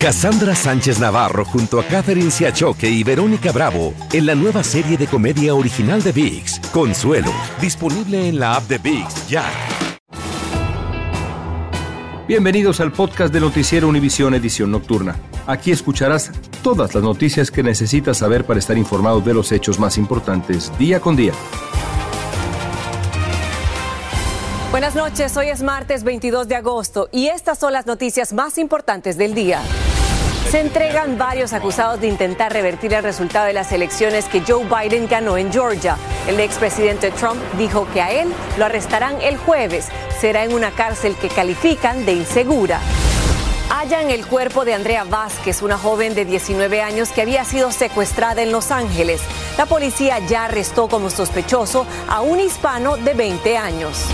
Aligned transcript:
Cassandra 0.00 0.54
Sánchez 0.54 1.00
Navarro 1.00 1.44
junto 1.44 1.80
a 1.80 1.84
Catherine 1.84 2.30
Siachoque 2.30 2.88
y 2.88 3.02
Verónica 3.02 3.50
Bravo 3.50 3.94
en 4.12 4.26
la 4.26 4.36
nueva 4.36 4.62
serie 4.62 4.96
de 4.96 5.08
comedia 5.08 5.56
original 5.56 6.00
de 6.04 6.12
VIX, 6.12 6.60
Consuelo, 6.72 7.32
disponible 7.60 8.28
en 8.28 8.38
la 8.38 8.54
app 8.54 8.68
de 8.68 8.78
VIX 8.78 9.28
ya. 9.28 9.44
Bienvenidos 12.28 12.78
al 12.78 12.92
podcast 12.92 13.34
de 13.34 13.40
Noticiero 13.40 13.88
Univisión 13.88 14.34
Edición 14.34 14.70
Nocturna. 14.70 15.16
Aquí 15.48 15.72
escucharás 15.72 16.30
todas 16.62 16.94
las 16.94 17.02
noticias 17.02 17.50
que 17.50 17.64
necesitas 17.64 18.18
saber 18.18 18.44
para 18.44 18.60
estar 18.60 18.78
informado 18.78 19.20
de 19.20 19.34
los 19.34 19.50
hechos 19.50 19.80
más 19.80 19.98
importantes 19.98 20.70
día 20.78 21.00
con 21.00 21.16
día. 21.16 21.32
Buenas 24.70 24.94
noches, 24.94 25.36
hoy 25.36 25.48
es 25.48 25.62
martes 25.62 26.04
22 26.04 26.46
de 26.46 26.54
agosto 26.54 27.08
y 27.10 27.26
estas 27.26 27.58
son 27.58 27.72
las 27.72 27.86
noticias 27.86 28.32
más 28.32 28.58
importantes 28.58 29.18
del 29.18 29.34
día. 29.34 29.60
Se 30.50 30.60
entregan 30.60 31.18
varios 31.18 31.52
acusados 31.52 32.00
de 32.00 32.06
intentar 32.06 32.50
revertir 32.50 32.94
el 32.94 33.02
resultado 33.02 33.44
de 33.44 33.52
las 33.52 33.70
elecciones 33.70 34.24
que 34.24 34.40
Joe 34.40 34.64
Biden 34.64 35.06
ganó 35.06 35.36
en 35.36 35.52
Georgia. 35.52 35.98
El 36.26 36.40
expresidente 36.40 37.10
Trump 37.10 37.38
dijo 37.58 37.86
que 37.92 38.00
a 38.00 38.10
él 38.12 38.32
lo 38.56 38.64
arrestarán 38.64 39.20
el 39.20 39.36
jueves. 39.36 39.88
Será 40.18 40.44
en 40.44 40.54
una 40.54 40.70
cárcel 40.70 41.16
que 41.16 41.28
califican 41.28 42.06
de 42.06 42.14
insegura. 42.14 42.80
Hallan 43.68 44.08
el 44.08 44.26
cuerpo 44.26 44.64
de 44.64 44.72
Andrea 44.72 45.04
Vázquez, 45.04 45.60
una 45.60 45.76
joven 45.76 46.14
de 46.14 46.24
19 46.24 46.80
años 46.80 47.10
que 47.10 47.20
había 47.20 47.44
sido 47.44 47.70
secuestrada 47.70 48.40
en 48.40 48.50
Los 48.50 48.70
Ángeles. 48.70 49.20
La 49.58 49.66
policía 49.66 50.18
ya 50.20 50.46
arrestó 50.46 50.88
como 50.88 51.10
sospechoso 51.10 51.86
a 52.08 52.22
un 52.22 52.40
hispano 52.40 52.96
de 52.96 53.12
20 53.12 53.58
años. 53.58 54.06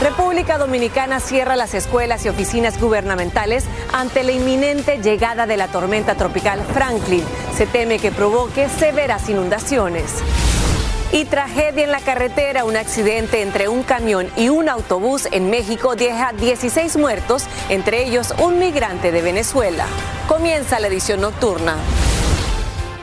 República 0.00 0.58
Dominicana 0.58 1.20
cierra 1.20 1.56
las 1.56 1.72
escuelas 1.72 2.24
y 2.26 2.28
oficinas 2.28 2.78
gubernamentales 2.78 3.64
ante 3.94 4.24
la 4.24 4.32
inminente 4.32 4.98
llegada 4.98 5.46
de 5.46 5.56
la 5.56 5.68
tormenta 5.68 6.14
tropical 6.16 6.60
Franklin. 6.74 7.24
Se 7.56 7.66
teme 7.66 7.98
que 7.98 8.12
provoque 8.12 8.68
severas 8.68 9.28
inundaciones. 9.30 10.22
Y 11.12 11.24
tragedia 11.24 11.84
en 11.84 11.92
la 11.92 12.00
carretera, 12.00 12.64
un 12.64 12.76
accidente 12.76 13.40
entre 13.40 13.68
un 13.68 13.82
camión 13.84 14.28
y 14.36 14.50
un 14.50 14.68
autobús 14.68 15.28
en 15.32 15.48
México 15.48 15.96
deja 15.96 16.32
16 16.32 16.98
muertos, 16.98 17.44
entre 17.70 18.04
ellos 18.04 18.34
un 18.38 18.58
migrante 18.58 19.12
de 19.12 19.22
Venezuela. 19.22 19.86
Comienza 20.28 20.78
la 20.78 20.88
edición 20.88 21.22
nocturna. 21.22 21.76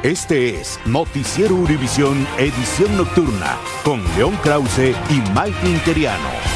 Este 0.03 0.59
es 0.59 0.79
Noticiero 0.85 1.55
Univisión 1.55 2.27
Edición 2.37 2.97
Nocturna 2.97 3.57
con 3.83 4.03
León 4.15 4.37
Krause 4.43 4.93
y 5.09 5.21
Mike 5.33 5.65
Interiano. 5.65 6.52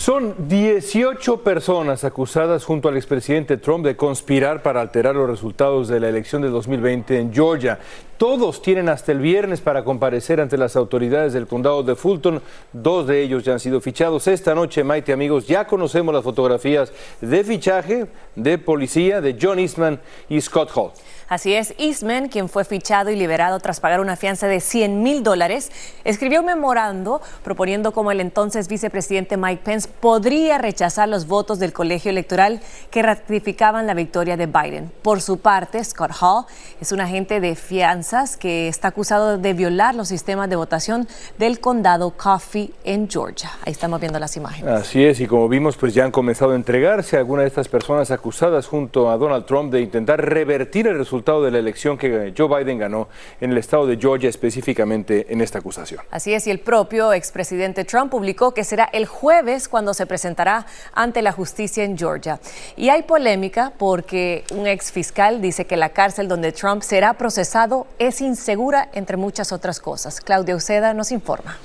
Son 0.00 0.34
18 0.48 1.42
personas 1.42 2.04
acusadas 2.04 2.64
junto 2.64 2.88
al 2.88 2.96
expresidente 2.96 3.58
Trump 3.58 3.84
de 3.84 3.96
conspirar 3.96 4.62
para 4.62 4.80
alterar 4.80 5.14
los 5.14 5.28
resultados 5.28 5.88
de 5.88 6.00
la 6.00 6.08
elección 6.08 6.40
de 6.40 6.48
2020 6.48 7.18
en 7.18 7.34
Georgia. 7.34 7.78
Todos 8.16 8.62
tienen 8.62 8.88
hasta 8.88 9.12
el 9.12 9.18
viernes 9.18 9.60
para 9.60 9.84
comparecer 9.84 10.40
ante 10.40 10.56
las 10.56 10.74
autoridades 10.74 11.34
del 11.34 11.46
condado 11.46 11.82
de 11.82 11.96
Fulton. 11.96 12.40
Dos 12.72 13.06
de 13.08 13.22
ellos 13.22 13.44
ya 13.44 13.52
han 13.52 13.60
sido 13.60 13.82
fichados. 13.82 14.26
Esta 14.26 14.54
noche, 14.54 14.84
Maite, 14.84 15.12
amigos, 15.12 15.46
ya 15.46 15.66
conocemos 15.66 16.14
las 16.14 16.24
fotografías 16.24 16.94
de 17.20 17.44
fichaje 17.44 18.06
de 18.36 18.56
policía 18.56 19.20
de 19.20 19.36
John 19.38 19.58
Eastman 19.58 20.00
y 20.30 20.40
Scott 20.40 20.70
Hall. 20.74 20.92
Así 21.30 21.54
es, 21.54 21.74
Eastman, 21.78 22.26
quien 22.26 22.48
fue 22.48 22.64
fichado 22.64 23.08
y 23.08 23.14
liberado 23.14 23.60
tras 23.60 23.78
pagar 23.78 24.00
una 24.00 24.16
fianza 24.16 24.48
de 24.48 24.58
100 24.58 25.00
mil 25.00 25.22
dólares, 25.22 25.70
escribió 26.02 26.40
un 26.40 26.46
memorando 26.46 27.20
proponiendo 27.44 27.92
cómo 27.92 28.10
el 28.10 28.18
entonces 28.18 28.66
vicepresidente 28.66 29.36
Mike 29.36 29.62
Pence 29.64 29.88
podría 30.00 30.58
rechazar 30.58 31.08
los 31.08 31.28
votos 31.28 31.60
del 31.60 31.72
colegio 31.72 32.10
electoral 32.10 32.60
que 32.90 33.02
ratificaban 33.02 33.86
la 33.86 33.94
victoria 33.94 34.36
de 34.36 34.46
Biden. 34.46 34.90
Por 35.02 35.20
su 35.20 35.38
parte, 35.38 35.84
Scott 35.84 36.10
Hall 36.20 36.46
es 36.80 36.90
un 36.90 37.00
agente 37.00 37.38
de 37.38 37.54
fianzas 37.54 38.36
que 38.36 38.66
está 38.66 38.88
acusado 38.88 39.38
de 39.38 39.52
violar 39.52 39.94
los 39.94 40.08
sistemas 40.08 40.50
de 40.50 40.56
votación 40.56 41.06
del 41.38 41.60
condado 41.60 42.10
Coffee 42.10 42.72
en 42.82 43.08
Georgia. 43.08 43.52
Ahí 43.64 43.70
estamos 43.70 44.00
viendo 44.00 44.18
las 44.18 44.36
imágenes. 44.36 44.68
Así 44.68 45.04
es, 45.04 45.20
y 45.20 45.28
como 45.28 45.48
vimos, 45.48 45.76
pues 45.76 45.94
ya 45.94 46.04
han 46.04 46.10
comenzado 46.10 46.50
a 46.50 46.56
entregarse 46.56 47.16
algunas 47.16 47.44
de 47.44 47.48
estas 47.50 47.68
personas 47.68 48.10
acusadas 48.10 48.66
junto 48.66 49.08
a 49.08 49.16
Donald 49.16 49.46
Trump 49.46 49.72
de 49.72 49.80
intentar 49.80 50.20
revertir 50.20 50.88
el 50.88 50.98
resultado 50.98 51.19
de 51.20 51.50
la 51.50 51.58
elección 51.58 51.98
que 51.98 52.32
Joe 52.36 52.48
Biden 52.48 52.78
ganó 52.78 53.08
en 53.40 53.52
el 53.52 53.58
estado 53.58 53.86
de 53.86 53.96
Georgia, 53.96 54.28
específicamente 54.28 55.26
en 55.28 55.40
esta 55.40 55.58
acusación. 55.58 56.00
Así 56.10 56.32
es, 56.32 56.46
y 56.46 56.50
el 56.50 56.60
propio 56.60 57.12
expresidente 57.12 57.84
Trump 57.84 58.10
publicó 58.10 58.52
que 58.52 58.64
será 58.64 58.88
el 58.92 59.06
jueves 59.06 59.68
cuando 59.68 59.94
se 59.94 60.06
presentará 60.06 60.66
ante 60.92 61.22
la 61.22 61.32
justicia 61.32 61.84
en 61.84 61.96
Georgia. 61.96 62.40
Y 62.76 62.88
hay 62.88 63.02
polémica 63.02 63.72
porque 63.76 64.44
un 64.52 64.66
ex 64.66 64.90
fiscal 64.90 65.40
dice 65.40 65.66
que 65.66 65.76
la 65.76 65.90
cárcel 65.90 66.26
donde 66.26 66.52
Trump 66.52 66.82
será 66.82 67.14
procesado 67.14 67.86
es 67.98 68.20
insegura, 68.20 68.88
entre 68.92 69.16
muchas 69.16 69.52
otras 69.52 69.78
cosas. 69.78 70.20
Claudia 70.20 70.56
Uceda 70.56 70.94
nos 70.94 71.12
informa. 71.12 71.58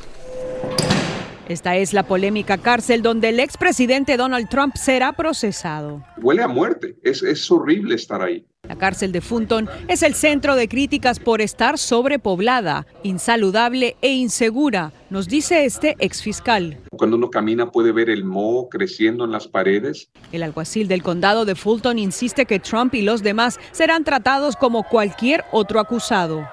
Esta 1.47 1.75
es 1.75 1.93
la 1.93 2.01
polémica 2.01 2.57
cárcel 2.57 3.03
donde 3.03 3.29
el 3.29 3.39
expresidente 3.39 4.17
Donald 4.17 4.49
Trump 4.49 4.75
será 4.75 5.13
procesado. 5.13 6.03
Huele 6.17 6.41
a 6.41 6.47
muerte, 6.47 6.97
es, 7.03 7.21
es 7.21 7.51
horrible 7.51 7.93
estar 7.93 8.19
ahí. 8.19 8.47
La 8.67 8.75
cárcel 8.75 9.11
de 9.11 9.21
Funton 9.21 9.69
es 9.87 10.03
el 10.03 10.15
centro 10.15 10.55
de 10.55 10.67
críticas 10.67 11.19
por 11.19 11.41
estar 11.41 11.77
sobrepoblada, 11.77 12.85
insaludable 13.03 13.95
e 14.01 14.13
insegura, 14.13 14.91
nos 15.15 15.29
dice 15.29 15.63
este 15.63 15.95
exfiscal. 15.99 16.77
Cuando 16.91 17.15
uno 17.15 17.29
camina 17.29 17.71
puede 17.71 17.93
ver 17.93 18.09
el 18.09 18.25
moho 18.25 18.67
creciendo 18.67 19.23
en 19.23 19.31
las 19.31 19.47
paredes. 19.47 20.09
El 20.33 20.43
alguacil 20.43 20.89
del 20.89 21.03
condado 21.03 21.45
de 21.45 21.55
Fulton 21.55 21.97
insiste 21.99 22.45
que 22.45 22.59
Trump 22.59 22.93
y 22.95 23.01
los 23.01 23.23
demás 23.23 23.57
serán 23.71 24.03
tratados 24.03 24.57
como 24.57 24.83
cualquier 24.83 25.45
otro 25.53 25.79
acusado. 25.79 26.45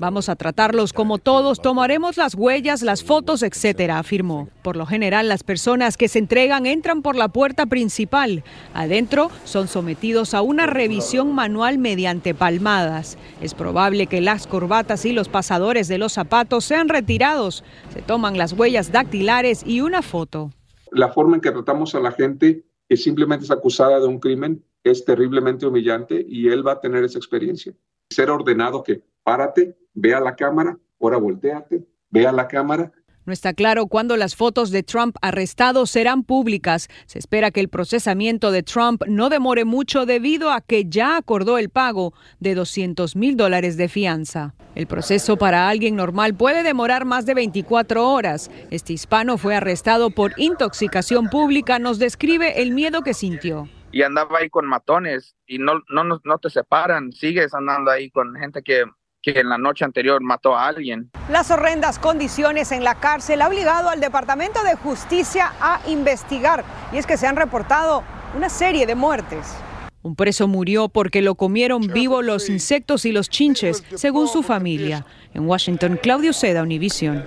Vamos 0.00 0.28
a 0.28 0.34
tratarlos 0.34 0.92
como 0.92 1.18
todos, 1.18 1.62
tomaremos 1.62 2.16
las 2.16 2.34
huellas, 2.34 2.82
las 2.82 3.04
fotos, 3.04 3.44
etcétera, 3.44 4.00
afirmó. 4.00 4.48
Por 4.62 4.74
lo 4.74 4.84
general, 4.84 5.28
las 5.28 5.44
personas 5.44 5.96
que 5.96 6.08
se 6.08 6.18
entregan 6.18 6.66
entran 6.66 7.02
por 7.02 7.14
la 7.14 7.28
puerta 7.28 7.66
principal. 7.66 8.42
Adentro 8.72 9.30
son 9.44 9.68
sometidos 9.68 10.34
a 10.34 10.42
una 10.42 10.66
revisión 10.66 11.32
manual 11.32 11.78
mediante 11.78 12.34
palmadas. 12.34 13.16
Es 13.40 13.54
probable 13.54 14.08
que 14.08 14.20
las 14.20 14.48
corbatas 14.48 15.04
y 15.04 15.12
los 15.12 15.28
pasadores 15.28 15.86
de 15.86 15.98
los 15.98 16.14
zapatos 16.14 16.64
sean 16.64 16.88
retirados 16.88 17.43
se 17.50 18.02
toman 18.06 18.38
las 18.38 18.52
huellas 18.52 18.92
dactilares 18.92 19.62
y 19.66 19.80
una 19.80 20.02
foto. 20.02 20.50
La 20.90 21.12
forma 21.12 21.36
en 21.36 21.40
que 21.40 21.50
tratamos 21.50 21.94
a 21.94 22.00
la 22.00 22.12
gente 22.12 22.64
que 22.88 22.96
simplemente 22.96 23.44
es 23.44 23.50
acusada 23.50 23.98
de 24.00 24.06
un 24.06 24.20
crimen 24.20 24.64
es 24.84 25.04
terriblemente 25.04 25.66
humillante 25.66 26.24
y 26.28 26.48
él 26.48 26.66
va 26.66 26.72
a 26.72 26.80
tener 26.80 27.04
esa 27.04 27.18
experiencia. 27.18 27.74
Ser 28.10 28.30
ordenado 28.30 28.82
que 28.82 29.02
párate, 29.22 29.76
ve 29.94 30.14
a 30.14 30.20
la 30.20 30.36
cámara, 30.36 30.78
ahora 31.00 31.16
volteate, 31.16 31.86
ve 32.10 32.26
a 32.26 32.32
la 32.32 32.46
cámara 32.46 32.92
no 33.26 33.32
está 33.32 33.54
claro 33.54 33.86
cuándo 33.86 34.16
las 34.16 34.36
fotos 34.36 34.70
de 34.70 34.82
Trump 34.82 35.16
arrestado 35.22 35.86
serán 35.86 36.24
públicas. 36.24 36.88
Se 37.06 37.18
espera 37.18 37.50
que 37.50 37.60
el 37.60 37.68
procesamiento 37.68 38.50
de 38.50 38.62
Trump 38.62 39.02
no 39.06 39.30
demore 39.30 39.64
mucho 39.64 40.06
debido 40.06 40.50
a 40.50 40.60
que 40.60 40.84
ya 40.84 41.16
acordó 41.16 41.58
el 41.58 41.70
pago 41.70 42.12
de 42.40 42.54
200 42.54 43.16
mil 43.16 43.36
dólares 43.36 43.76
de 43.76 43.88
fianza. 43.88 44.54
El 44.74 44.86
proceso 44.86 45.36
para 45.36 45.68
alguien 45.68 45.96
normal 45.96 46.34
puede 46.34 46.62
demorar 46.62 47.04
más 47.04 47.26
de 47.26 47.34
24 47.34 48.08
horas. 48.08 48.50
Este 48.70 48.92
hispano 48.92 49.38
fue 49.38 49.54
arrestado 49.54 50.10
por 50.10 50.32
intoxicación 50.36 51.28
pública. 51.28 51.78
Nos 51.78 51.98
describe 51.98 52.60
el 52.62 52.72
miedo 52.72 53.02
que 53.02 53.14
sintió 53.14 53.68
y 53.94 54.02
andaba 54.02 54.38
ahí 54.40 54.50
con 54.50 54.66
matones 54.66 55.36
y 55.46 55.58
no, 55.58 55.74
no, 55.88 56.20
no 56.24 56.38
te 56.38 56.50
separan, 56.50 57.12
sigues 57.12 57.54
andando 57.54 57.92
ahí 57.92 58.10
con 58.10 58.34
gente 58.34 58.60
que 58.64 58.82
que 59.24 59.40
en 59.40 59.48
la 59.48 59.56
noche 59.58 59.84
anterior 59.84 60.22
mató 60.22 60.54
a 60.56 60.66
alguien. 60.66 61.10
Las 61.30 61.50
horrendas 61.50 61.98
condiciones 61.98 62.72
en 62.72 62.84
la 62.84 62.96
cárcel 62.96 63.40
ha 63.40 63.48
obligado 63.48 63.88
al 63.88 64.00
Departamento 64.00 64.62
de 64.62 64.74
Justicia 64.74 65.52
a 65.60 65.80
investigar 65.88 66.64
y 66.92 66.98
es 66.98 67.06
que 67.06 67.16
se 67.16 67.26
han 67.26 67.36
reportado 67.36 68.02
una 68.36 68.48
serie 68.48 68.86
de 68.86 68.94
muertes. 68.94 69.56
Un 70.02 70.16
preso 70.16 70.46
murió 70.48 70.90
porque 70.90 71.22
lo 71.22 71.34
comieron 71.34 71.86
vivo 71.86 72.20
los 72.20 72.50
insectos 72.50 73.06
y 73.06 73.12
los 73.12 73.30
chinches, 73.30 73.82
según 73.94 74.28
su 74.28 74.42
familia. 74.42 75.06
En 75.32 75.48
Washington, 75.48 75.98
Claudio 76.02 76.34
Seda, 76.34 76.62
Univision. 76.62 77.24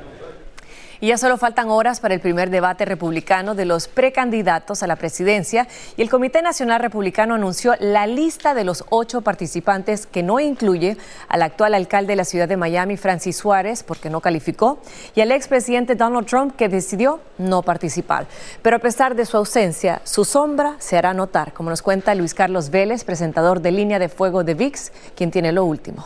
Y 1.00 1.08
ya 1.08 1.18
solo 1.18 1.38
faltan 1.38 1.70
horas 1.70 2.00
para 2.00 2.14
el 2.14 2.20
primer 2.20 2.50
debate 2.50 2.86
republicano 2.86 3.56
de 3.56 3.66
los 3.66 3.88
precandidatos 3.88 4.84
a 4.84 4.88
la 4.88 4.96
presidencia 4.96 5.68
y 5.96 6.02
el 6.02 6.10
Comité 6.10 6.42
Nacional 6.42 6.82
Republicano 6.82 7.36
anunció 7.36 7.76
la 7.80 8.08
lista 8.08 8.54
de 8.54 8.64
los 8.64 8.86
ocho 8.90 9.22
participantes 9.22 10.06
que 10.06 10.24
no 10.24 10.40
incluye 10.40 10.98
al 11.28 11.42
actual 11.42 11.74
alcalde 11.74 12.14
de 12.14 12.16
la 12.16 12.26
ciudad 12.26 12.48
de 12.48 12.58
Miami, 12.58 12.98
Francis 12.98 13.38
Suárez, 13.38 13.84
porque 13.84 14.10
no 14.10 14.22
calificó, 14.22 14.80
y 15.16 15.22
al 15.22 15.32
expresidente 15.32 15.96
Donald 15.96 16.28
Trump, 16.28 16.56
que 16.56 16.70
decidió 16.70 17.20
no 17.38 17.62
participar. 17.62 18.28
Pero 18.62 18.78
a 18.78 18.80
pesar 18.80 19.16
de 19.16 19.26
su 19.26 19.38
ausencia, 19.38 20.02
su 20.04 20.26
sombra 20.26 20.76
se 20.80 20.98
hará 20.98 21.14
notar, 21.14 21.54
como 21.54 21.70
nos 21.70 21.82
cuenta 21.82 22.16
Luis 22.16 22.34
Carlos 22.34 22.70
Vélez, 22.70 23.04
presentador 23.04 23.62
de 23.62 23.72
Línea 23.72 24.00
de 24.00 24.10
Fuego 24.10 24.44
de 24.44 24.54
VIX, 24.54 24.92
quien 25.16 25.32
tiene 25.32 25.52
lo 25.52 25.66
último. 25.66 26.06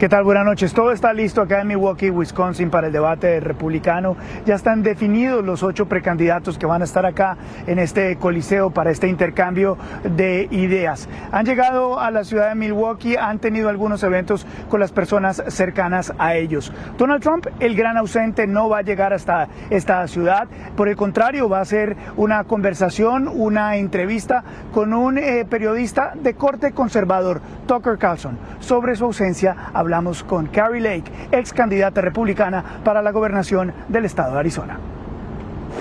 ¿Qué 0.00 0.08
tal? 0.08 0.24
Buenas 0.24 0.46
noches. 0.46 0.72
Todo 0.72 0.92
está 0.92 1.12
listo 1.12 1.42
acá 1.42 1.60
en 1.60 1.66
Milwaukee, 1.66 2.08
Wisconsin 2.08 2.70
para 2.70 2.86
el 2.86 2.92
debate 2.94 3.38
republicano. 3.38 4.16
Ya 4.46 4.54
están 4.54 4.82
definidos 4.82 5.44
los 5.44 5.62
ocho 5.62 5.88
precandidatos 5.88 6.56
que 6.56 6.64
van 6.64 6.80
a 6.80 6.86
estar 6.86 7.04
acá 7.04 7.36
en 7.66 7.78
este 7.78 8.16
coliseo 8.16 8.70
para 8.70 8.92
este 8.92 9.08
intercambio 9.08 9.76
de 10.02 10.48
ideas. 10.52 11.06
Han 11.32 11.44
llegado 11.44 12.00
a 12.00 12.10
la 12.10 12.24
ciudad 12.24 12.48
de 12.48 12.54
Milwaukee, 12.54 13.16
han 13.16 13.40
tenido 13.40 13.68
algunos 13.68 14.02
eventos 14.02 14.46
con 14.70 14.80
las 14.80 14.90
personas 14.90 15.42
cercanas 15.48 16.14
a 16.16 16.34
ellos. 16.34 16.72
Donald 16.96 17.22
Trump, 17.22 17.48
el 17.60 17.76
gran 17.76 17.98
ausente, 17.98 18.46
no 18.46 18.70
va 18.70 18.78
a 18.78 18.82
llegar 18.82 19.12
hasta 19.12 19.48
esta 19.68 20.08
ciudad. 20.08 20.48
Por 20.78 20.88
el 20.88 20.96
contrario, 20.96 21.50
va 21.50 21.60
a 21.60 21.64
ser 21.66 21.94
una 22.16 22.44
conversación, 22.44 23.28
una 23.28 23.76
entrevista 23.76 24.44
con 24.72 24.94
un 24.94 25.18
eh, 25.18 25.44
periodista 25.44 26.14
de 26.14 26.32
corte 26.32 26.72
conservador, 26.72 27.42
Tucker 27.66 27.98
Carlson, 27.98 28.38
sobre 28.60 28.96
su 28.96 29.04
ausencia 29.04 29.54
hablamos 29.90 30.22
con 30.22 30.46
Carrie 30.46 30.80
Lake, 30.80 31.10
ex 31.32 31.52
candidata 31.52 32.00
republicana 32.00 32.80
para 32.84 33.02
la 33.02 33.10
gobernación 33.10 33.72
del 33.88 34.04
estado 34.04 34.34
de 34.34 34.38
Arizona. 34.38 34.78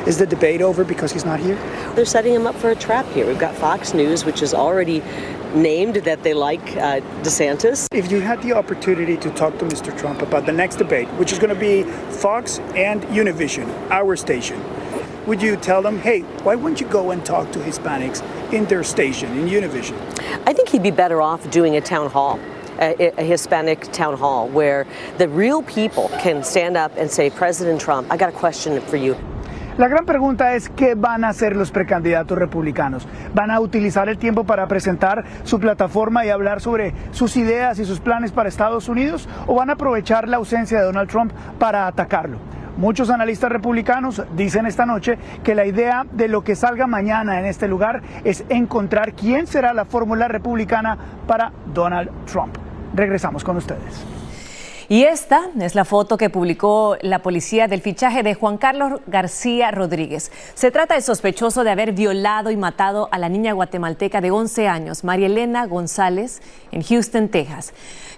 Is 0.07 0.17
the 0.17 0.25
debate 0.25 0.61
over 0.63 0.83
because 0.83 1.11
he's 1.11 1.25
not 1.25 1.39
here? 1.39 1.57
They're 1.93 2.05
setting 2.05 2.33
him 2.33 2.47
up 2.47 2.55
for 2.55 2.71
a 2.71 2.75
trap 2.75 3.05
here. 3.13 3.27
We've 3.27 3.39
got 3.39 3.53
Fox 3.53 3.93
News, 3.93 4.25
which 4.25 4.41
is 4.41 4.53
already 4.53 5.03
named 5.53 5.97
that 6.05 6.23
they 6.23 6.33
like 6.33 6.61
uh, 6.77 7.01
DeSantis. 7.21 7.87
If 7.91 8.11
you 8.11 8.21
had 8.21 8.41
the 8.41 8.53
opportunity 8.53 9.17
to 9.17 9.29
talk 9.31 9.57
to 9.59 9.65
Mr. 9.65 9.95
Trump 9.97 10.21
about 10.21 10.45
the 10.45 10.51
next 10.51 10.77
debate, 10.77 11.07
which 11.19 11.31
is 11.31 11.37
going 11.39 11.53
to 11.53 11.59
be 11.59 11.83
Fox 12.11 12.59
and 12.75 13.03
Univision, 13.13 13.67
our 13.91 14.15
station, 14.15 14.59
would 15.27 15.41
you 15.41 15.55
tell 15.57 15.81
them, 15.81 15.99
hey, 15.99 16.21
why 16.43 16.55
wouldn't 16.55 16.81
you 16.81 16.87
go 16.87 17.11
and 17.11 17.23
talk 17.23 17.51
to 17.51 17.59
Hispanics 17.59 18.23
in 18.53 18.65
their 18.65 18.83
station, 18.83 19.37
in 19.37 19.47
Univision? 19.47 19.95
I 20.47 20.53
think 20.53 20.69
he'd 20.69 20.83
be 20.83 20.91
better 20.91 21.21
off 21.21 21.49
doing 21.51 21.75
a 21.75 21.81
town 21.81 22.09
hall 22.09 22.39
a, 22.79 23.21
Hispanic 23.21 23.91
town 23.91 24.17
hall 24.17 24.47
where 24.47 24.85
the 25.17 25.27
real 25.27 25.61
people 25.61 26.09
can 26.19 26.43
stand 26.43 26.77
up 26.77 26.91
and 26.97 27.09
say, 27.09 27.29
President 27.29 27.79
Trump, 27.79 28.07
I 28.11 28.17
got 28.17 28.29
a 28.29 28.37
question 28.37 28.79
for 28.81 28.97
you. 28.97 29.15
La 29.77 29.87
gran 29.87 30.05
pregunta 30.05 30.55
es 30.55 30.67
qué 30.67 30.93
van 30.93 31.23
a 31.23 31.29
hacer 31.29 31.55
los 31.55 31.71
precandidatos 31.71 32.37
republicanos. 32.37 33.07
¿Van 33.33 33.49
a 33.49 33.61
utilizar 33.61 34.09
el 34.09 34.17
tiempo 34.17 34.43
para 34.43 34.67
presentar 34.67 35.23
su 35.43 35.57
plataforma 35.57 36.25
y 36.25 36.29
hablar 36.29 36.59
sobre 36.59 36.93
sus 37.11 37.37
ideas 37.37 37.79
y 37.79 37.85
sus 37.85 38.01
planes 38.01 38.33
para 38.33 38.49
Estados 38.49 38.89
Unidos 38.89 39.29
o 39.47 39.55
van 39.55 39.69
a 39.69 39.73
aprovechar 39.73 40.27
la 40.27 40.35
ausencia 40.35 40.79
de 40.79 40.83
Donald 40.83 41.09
Trump 41.09 41.31
para 41.59 41.87
atacarlo? 41.87 42.39
Muchos 42.75 43.09
analistas 43.09 43.53
republicanos 43.53 44.21
dicen 44.35 44.65
esta 44.65 44.85
noche 44.85 45.17
que 45.45 45.55
la 45.55 45.65
idea 45.65 46.05
de 46.11 46.27
lo 46.27 46.43
que 46.43 46.55
salga 46.55 46.85
mañana 46.85 47.39
en 47.39 47.45
este 47.45 47.69
lugar 47.69 48.01
es 48.25 48.43
encontrar 48.49 49.13
quién 49.13 49.47
será 49.47 49.73
la 49.73 49.85
fórmula 49.85 50.27
republicana 50.27 50.97
para 51.25 51.53
Donald 51.73 52.09
Trump. 52.25 52.57
Regresamos 52.93 53.43
con 53.43 53.57
ustedes. 53.57 54.05
Y 54.91 55.03
esta 55.03 55.51
es 55.61 55.75
la 55.75 55.85
foto 55.85 56.17
que 56.17 56.31
publicó 56.31 56.97
la 57.01 57.19
policía 57.19 57.67
del 57.67 57.81
fichaje 57.81 58.23
de 58.23 58.33
Juan 58.33 58.57
Carlos 58.57 59.01
García 59.05 59.69
Rodríguez. 59.69 60.31
Se 60.55 60.71
trata 60.71 60.95
del 60.95 61.03
sospechoso 61.03 61.63
de 61.63 61.69
haber 61.69 61.91
violado 61.91 62.49
y 62.49 62.57
matado 62.57 63.07
a 63.11 63.19
la 63.19 63.29
niña 63.29 63.53
guatemalteca 63.53 64.19
de 64.19 64.31
11 64.31 64.67
años, 64.67 65.03
María 65.03 65.27
Elena 65.27 65.67
González, 65.67 66.41
en 66.71 66.81
Houston, 66.81 67.29
Texas. 67.29 67.71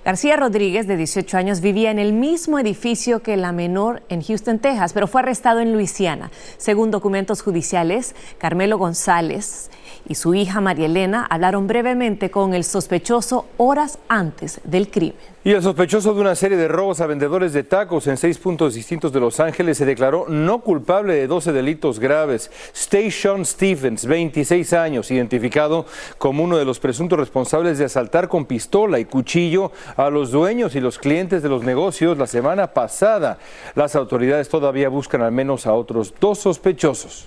García 0.05 0.37
Rodríguez, 0.37 0.87
de 0.87 0.95
18 0.95 1.37
años, 1.37 1.59
vivía 1.59 1.91
en 1.91 1.99
el 1.99 2.13
mismo 2.13 2.57
edificio 2.57 3.21
que 3.21 3.35
la 3.35 3.51
menor 3.51 4.01
en 4.07 4.23
Houston, 4.23 4.59
Texas, 4.59 4.93
pero 4.93 5.07
fue 5.07 5.19
arrestado 5.19 5.59
en 5.59 5.73
Luisiana. 5.73 6.31
Según 6.55 6.89
documentos 6.89 7.41
judiciales, 7.41 8.15
Carmelo 8.37 8.77
González 8.77 9.69
y 10.07 10.15
su 10.15 10.33
hija 10.33 10.61
María 10.61 10.85
Elena 10.85 11.27
hablaron 11.29 11.67
brevemente 11.67 12.31
con 12.31 12.53
el 12.53 12.63
sospechoso 12.63 13.45
horas 13.57 13.99
antes 14.07 14.61
del 14.63 14.89
crimen. 14.89 15.19
Y 15.43 15.53
el 15.53 15.63
sospechoso 15.63 16.13
de 16.13 16.21
una 16.21 16.35
serie 16.35 16.55
de 16.55 16.67
robos 16.67 17.01
a 17.01 17.07
vendedores 17.07 17.51
de 17.51 17.63
tacos 17.63 18.05
en 18.05 18.15
seis 18.15 18.37
puntos 18.37 18.75
distintos 18.75 19.11
de 19.11 19.19
Los 19.19 19.39
Ángeles 19.39 19.79
se 19.79 19.87
declaró 19.87 20.27
no 20.29 20.59
culpable 20.59 21.15
de 21.15 21.25
12 21.25 21.51
delitos 21.51 21.99
graves. 21.99 22.51
Station 22.75 23.43
Stephens, 23.43 24.05
26 24.05 24.71
años, 24.73 25.09
identificado 25.09 25.87
como 26.19 26.43
uno 26.43 26.57
de 26.57 26.65
los 26.65 26.79
presuntos 26.79 27.17
responsables 27.17 27.79
de 27.79 27.85
asaltar 27.85 28.27
con 28.27 28.45
pistola 28.45 28.99
y 28.99 29.05
cuchillo 29.05 29.71
a 29.97 30.11
los 30.11 30.29
dueños 30.29 30.75
y 30.75 30.79
los 30.79 30.99
clientes 30.99 31.41
de 31.41 31.49
los 31.49 31.63
negocios 31.63 32.19
la 32.19 32.27
semana 32.27 32.67
pasada. 32.67 33.39
Las 33.73 33.95
autoridades 33.95 34.47
todavía 34.47 34.89
buscan 34.89 35.23
al 35.23 35.31
menos 35.31 35.65
a 35.65 35.73
otros 35.73 36.13
dos 36.19 36.37
sospechosos. 36.37 37.25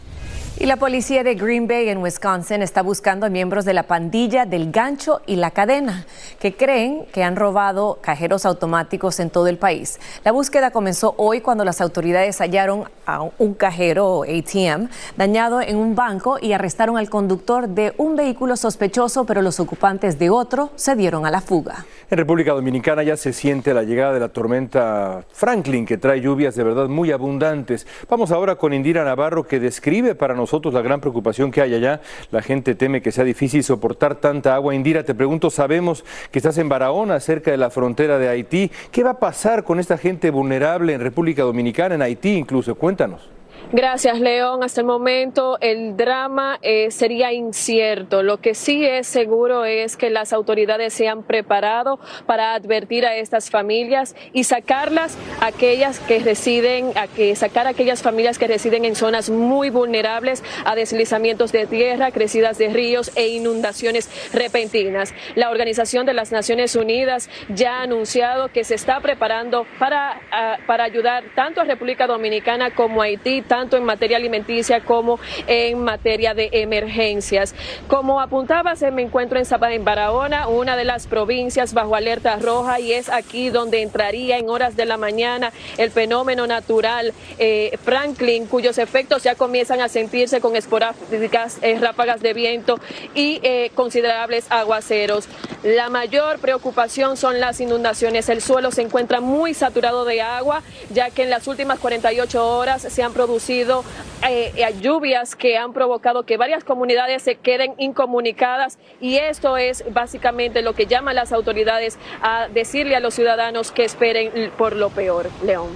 Y 0.57 0.67
la 0.67 0.77
policía 0.77 1.25
de 1.25 1.35
Green 1.35 1.67
Bay 1.67 1.89
en 1.89 1.99
Wisconsin 1.99 2.63
está 2.63 2.81
buscando 2.81 3.27
a 3.27 3.29
miembros 3.29 3.65
de 3.65 3.75
la 3.75 3.83
pandilla 3.83 4.47
del 4.47 4.71
gancho 4.71 5.21
y 5.27 5.35
la 5.35 5.51
cadena, 5.51 6.07
que 6.39 6.55
creen 6.55 7.07
que 7.13 7.25
han 7.25 7.35
robado 7.35 7.99
cajeros 8.01 8.47
automáticos 8.47 9.19
en 9.19 9.31
todo 9.31 9.49
el 9.49 9.59
país. 9.59 9.99
La 10.23 10.31
búsqueda 10.31 10.71
comenzó 10.71 11.17
hoy 11.19 11.41
cuando 11.41 11.65
las 11.65 11.81
autoridades 11.81 12.39
hallaron 12.39 12.85
a 13.05 13.29
un 13.37 13.55
cajero 13.55 14.23
ATM 14.23 14.91
dañado 15.17 15.61
en 15.61 15.77
un 15.77 15.97
banco 15.97 16.39
y 16.41 16.53
arrestaron 16.53 16.99
al 16.99 17.11
conductor 17.11 17.69
de 17.69 17.93
un 17.99 18.15
vehículo 18.15 18.57
sospechoso, 18.57 19.25
pero 19.27 19.43
los 19.43 19.59
ocupantes 19.59 20.21
de 20.21 20.31
otro 20.31 20.71
se 20.77 20.95
dieron 20.95 21.27
a 21.27 21.33
la 21.33 21.41
fuga. 21.41 21.85
En 22.09 22.17
República 22.17 22.53
Dominicana 22.53 23.03
ya 23.03 23.17
se 23.17 23.33
siente 23.33 23.75
la 23.75 23.83
llegada 23.83 24.13
de 24.13 24.21
la 24.21 24.29
tormenta 24.29 25.25
Franklin, 25.33 25.85
que 25.85 25.99
trae 25.99 26.21
lluvias 26.21 26.55
de 26.55 26.63
verdad 26.63 26.87
muy 26.87 27.11
abundantes. 27.11 27.89
Vamos 28.09 28.31
ahora 28.31 28.55
con 28.55 28.73
Indira 28.73 29.03
Navarro, 29.03 29.49
que 29.49 29.59
describe 29.59 30.15
para 30.15 30.35
nosotros 30.35 30.44
nosotros 30.45 30.75
la 30.75 30.83
gran 30.83 31.01
preocupación 31.01 31.51
que 31.51 31.63
hay 31.63 31.75
allá. 31.75 32.03
La 32.31 32.43
gente 32.43 32.75
teme 32.75 33.01
que 33.01 33.13
sea 33.13 33.25
difícil 33.25 33.65
soportar 33.65 34.17
tanta 34.17 34.55
agua. 34.55 34.75
Indira, 34.75 35.03
te 35.03 35.15
pregunto, 35.15 35.49
sabemos 35.49 36.05
que 36.31 36.39
estás 36.39 36.59
en 36.59 36.69
Barahona, 36.69 37.19
cerca 37.21 37.51
de 37.51 37.57
la 37.57 37.71
frontera 37.71 38.19
de 38.19 38.29
Haití. 38.29 38.71
¿Qué 38.93 39.03
va 39.03 39.13
a 39.13 39.19
pasar 39.19 39.65
con 39.65 39.81
esta 39.81 39.97
gente 39.97 40.31
vulnerable 40.31 40.93
en 40.93 41.01
República 41.01 41.43
Dominicana, 41.43 41.95
en 41.95 42.03
Haití 42.03 42.37
incluso? 42.37 42.75
Cuéntanos. 42.75 43.31
Gracias, 43.77 44.21
León. 44.21 44.63
Hasta 44.63 44.83
el 44.83 44.87
momento 44.87 45.59
el 45.61 45.97
drama 45.97 46.61
eh, 46.63 46.93
sería 46.93 47.33
incierto. 47.33 48.23
Lo 48.23 48.37
que 48.37 48.55
sí 48.55 48.87
es 48.87 49.09
seguro 49.09 49.65
es 49.65 49.97
que 49.97 50.11
las 50.11 50.33
autoridades 50.33 50.95
se 50.95 51.09
han 51.09 51.25
preparado 51.25 51.99
para 52.25 52.55
advertir 52.55 53.05
a 53.05 53.17
estas 53.17 53.51
familias 53.51 54.15
y 54.33 54.45
sacarlas 54.45 55.19
aquellas 55.41 55.99
que 55.99 56.21
residen, 56.21 56.93
a 56.97 57.09
que 57.09 57.35
sacar 57.35 57.67
aquellas 57.67 58.01
familias 58.01 58.39
que 58.39 58.47
residen 58.47 58.85
en 58.85 58.95
zonas 58.95 59.29
muy 59.29 59.71
vulnerables 59.71 60.45
a 60.65 60.77
deslizamientos 60.77 61.51
de 61.51 61.67
tierra, 61.67 62.13
crecidas 62.13 62.59
de 62.59 62.69
ríos 62.69 63.11
e 63.17 63.27
inundaciones 63.27 64.09
repentinas. 64.33 65.13
La 65.35 65.51
Organización 65.51 66.07
de 66.07 66.15
las 66.15 66.31
Naciones 66.31 66.77
Unidas 66.77 67.29
ya 67.49 67.81
ha 67.81 67.83
anunciado 67.83 68.53
que 68.53 68.63
se 68.63 68.77
está 68.77 69.01
preparando 69.01 69.67
para, 69.81 70.21
ah, 70.31 70.59
para 70.65 70.85
ayudar 70.85 71.25
tanto 71.35 71.61
a 71.61 71.65
República 71.65 72.07
Dominicana 72.07 72.73
como 72.73 73.03
a 73.03 73.07
Haití 73.07 73.43
en 73.73 73.85
materia 73.85 74.17
alimenticia 74.17 74.81
como 74.81 75.19
en 75.47 75.83
materia 75.83 76.35
de 76.35 76.51
emergencias. 76.53 77.55
Como 77.89 78.21
apuntaba, 78.21 78.77
se 78.77 78.91
me 78.91 79.03
encuentro 79.03 79.39
en, 79.39 79.47
en 79.73 79.85
Barahona, 79.85 80.49
una 80.49 80.77
de 80.77 80.85
las 80.85 81.07
provincias 81.07 81.75
bajo 81.75 81.97
alerta 81.97 82.37
roja, 82.37 82.81
y 82.81 82.93
es 82.93 83.09
aquí 83.09 83.51
donde 83.51 83.83
entraría 83.83 84.39
en 84.39 84.49
horas 84.51 84.77
de 84.77 84.85
la 84.85 84.97
mañana 84.97 85.53
el 85.79 85.91
fenómeno 85.91 86.47
natural 86.47 87.13
eh, 87.39 87.77
Franklin, 87.83 88.47
cuyos 88.47 88.79
efectos 88.79 89.23
ya 89.23 89.35
comienzan 89.35 89.81
a 89.81 89.89
sentirse 89.89 90.41
con 90.41 90.57
esporádicas 90.57 91.59
eh, 91.63 91.79
ráfagas 91.81 92.21
de 92.21 92.33
viento 92.35 92.79
y 93.15 93.41
eh, 93.43 93.71
considerables 93.75 94.47
aguaceros. 94.51 95.29
La 95.63 95.89
mayor 95.89 96.39
preocupación 96.41 97.17
son 97.17 97.41
las 97.41 97.61
inundaciones. 97.61 98.29
El 98.29 98.43
suelo 98.43 98.71
se 98.71 98.83
encuentra 98.83 99.21
muy 99.21 99.55
saturado 99.55 100.05
de 100.05 100.21
agua, 100.21 100.63
ya 100.91 101.11
que 101.11 101.23
en 101.23 101.31
las 101.31 101.47
últimas 101.49 101.79
48 101.79 102.47
horas 102.59 102.83
se 102.83 103.03
han 103.03 103.13
producido 103.13 103.54
sido 103.55 103.85
eh, 104.29 104.53
eh, 104.57 104.75
lluvias 104.81 105.37
que 105.37 105.57
han 105.57 105.73
provocado 105.73 106.25
que 106.25 106.37
varias 106.37 106.65
comunidades 106.65 107.23
se 107.23 107.37
queden 107.37 107.75
incomunicadas 107.79 108.79
y 109.01 109.17
esto 109.17 109.57
es 109.57 109.85
básicamente 109.93 110.61
lo 110.61 110.73
que 110.75 110.87
llama 110.87 111.13
a 111.13 111.15
las 111.15 111.31
autoridades 111.33 111.97
a 112.21 112.49
decirle 112.49 112.97
a 112.97 113.01
los 113.01 113.15
ciudadanos 113.15 113.71
que 113.71 113.85
esperen 113.85 114.51
por 114.59 114.75
lo 114.75 114.91
peor. 114.91 115.31
León. 115.45 115.69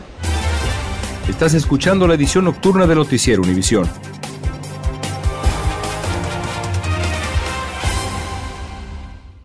Estás 1.28 1.54
escuchando 1.54 2.08
la 2.08 2.14
edición 2.14 2.46
nocturna 2.46 2.86
de 2.86 2.96
Noticiero 2.96 3.42
Univisión. 3.42 3.88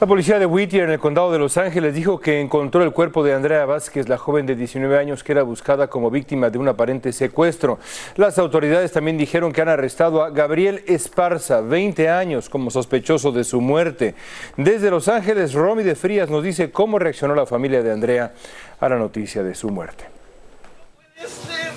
La 0.00 0.08
policía 0.08 0.40
de 0.40 0.44
Whittier 0.44 0.84
en 0.84 0.90
el 0.90 0.98
condado 0.98 1.30
de 1.30 1.38
Los 1.38 1.56
Ángeles 1.56 1.94
dijo 1.94 2.18
que 2.18 2.40
encontró 2.40 2.82
el 2.82 2.92
cuerpo 2.92 3.22
de 3.22 3.32
Andrea 3.32 3.64
Vázquez, 3.64 4.08
la 4.08 4.18
joven 4.18 4.44
de 4.44 4.56
19 4.56 4.98
años 4.98 5.22
que 5.22 5.30
era 5.32 5.44
buscada 5.44 5.86
como 5.86 6.10
víctima 6.10 6.50
de 6.50 6.58
un 6.58 6.66
aparente 6.66 7.12
secuestro. 7.12 7.78
Las 8.16 8.38
autoridades 8.38 8.90
también 8.90 9.16
dijeron 9.16 9.52
que 9.52 9.62
han 9.62 9.68
arrestado 9.68 10.24
a 10.24 10.30
Gabriel 10.30 10.82
Esparza, 10.88 11.60
20 11.60 12.08
años, 12.10 12.48
como 12.50 12.70
sospechoso 12.70 13.30
de 13.30 13.44
su 13.44 13.60
muerte. 13.60 14.16
Desde 14.56 14.90
Los 14.90 15.06
Ángeles, 15.06 15.54
Romy 15.54 15.84
de 15.84 15.94
Frías 15.94 16.28
nos 16.28 16.42
dice 16.42 16.72
cómo 16.72 16.98
reaccionó 16.98 17.36
la 17.36 17.46
familia 17.46 17.82
de 17.82 17.92
Andrea 17.92 18.34
a 18.80 18.88
la 18.88 18.96
noticia 18.96 19.44
de 19.44 19.54
su 19.54 19.70
muerte. 19.70 20.04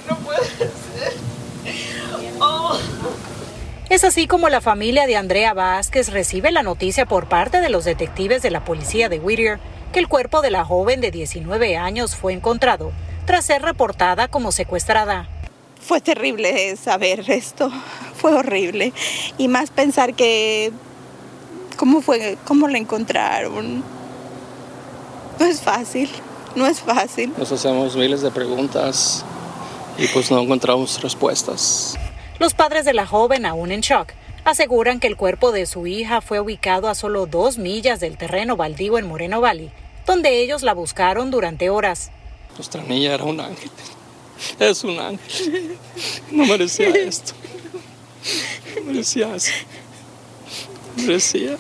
No 0.10 0.16
puede 0.18 0.44
ser, 0.44 1.14
Oh. 2.40 2.80
Es 3.90 4.04
así 4.04 4.28
como 4.28 4.50
la 4.50 4.60
familia 4.60 5.08
de 5.08 5.16
Andrea 5.16 5.54
Vázquez 5.54 6.10
recibe 6.10 6.52
la 6.52 6.62
noticia 6.62 7.06
por 7.06 7.30
parte 7.30 7.62
de 7.62 7.70
los 7.70 7.86
detectives 7.86 8.42
de 8.42 8.52
la 8.52 8.66
policía 8.66 9.08
de 9.08 9.18
Whittier 9.20 9.60
que 9.94 10.00
el 10.00 10.10
cuerpo 10.10 10.42
de 10.42 10.52
la 10.52 10.66
joven 10.66 11.00
de 11.00 11.10
19 11.10 11.78
años 11.78 12.14
fue 12.14 12.34
encontrado 12.34 12.92
tras 13.26 13.46
ser 13.46 13.62
reportada 13.62 14.28
como 14.28 14.52
secuestrada. 14.52 15.30
Fue 15.80 16.02
terrible 16.02 16.76
saber 16.76 17.32
esto, 17.32 17.72
fue 18.18 18.34
horrible 18.34 18.92
y 19.38 19.48
más 19.48 19.70
pensar 19.70 20.16
que 20.16 20.74
cómo 21.78 22.02
fue, 22.02 22.38
cómo 22.44 22.68
la 22.68 22.80
encontraron. 22.80 23.86
No 25.40 25.46
es 25.46 25.62
fácil, 25.62 26.10
no 26.56 26.68
es 26.68 26.82
fácil. 26.82 27.32
Nos 27.38 27.54
hacemos 27.54 27.96
miles 27.96 28.22
de 28.22 28.32
preguntas 28.32 29.24
y 29.98 30.08
pues 30.08 30.30
no 30.30 30.42
encontramos 30.42 31.02
respuestas. 31.02 31.98
Los 32.40 32.54
padres 32.54 32.86
de 32.86 32.94
la 32.94 33.08
joven, 33.08 33.46
aún 33.46 33.72
en 33.72 33.82
shock, 33.82 34.10
aseguran 34.46 35.00
que 35.00 35.08
el 35.08 35.18
cuerpo 35.18 35.52
de 35.52 35.66
su 35.66 35.88
hija 35.88 36.22
fue 36.22 36.40
ubicado 36.40 36.88
a 36.88 36.96
solo 36.96 37.26
dos 37.26 37.58
millas 37.58 38.00
del 38.00 38.18
terreno 38.18 38.56
baldío 38.56 38.98
en 38.98 39.08
Moreno 39.08 39.42
Valley, 39.42 39.72
donde 40.06 40.42
ellos 40.42 40.62
la 40.62 40.74
buscaron 40.74 41.32
durante 41.32 41.70
horas. 41.70 42.12
Nuestra 42.56 42.84
niña 42.84 43.16
era 43.16 43.24
un 43.24 43.40
ángel. 43.40 43.72
Es 44.60 44.84
un 44.84 45.00
ángel. 45.00 45.78
No 46.32 46.46
merecía 46.46 46.90
esto. 46.90 47.34
No 48.76 48.84
merecía 48.84 49.36
eso. 49.36 49.52
Merecía. 50.96 51.58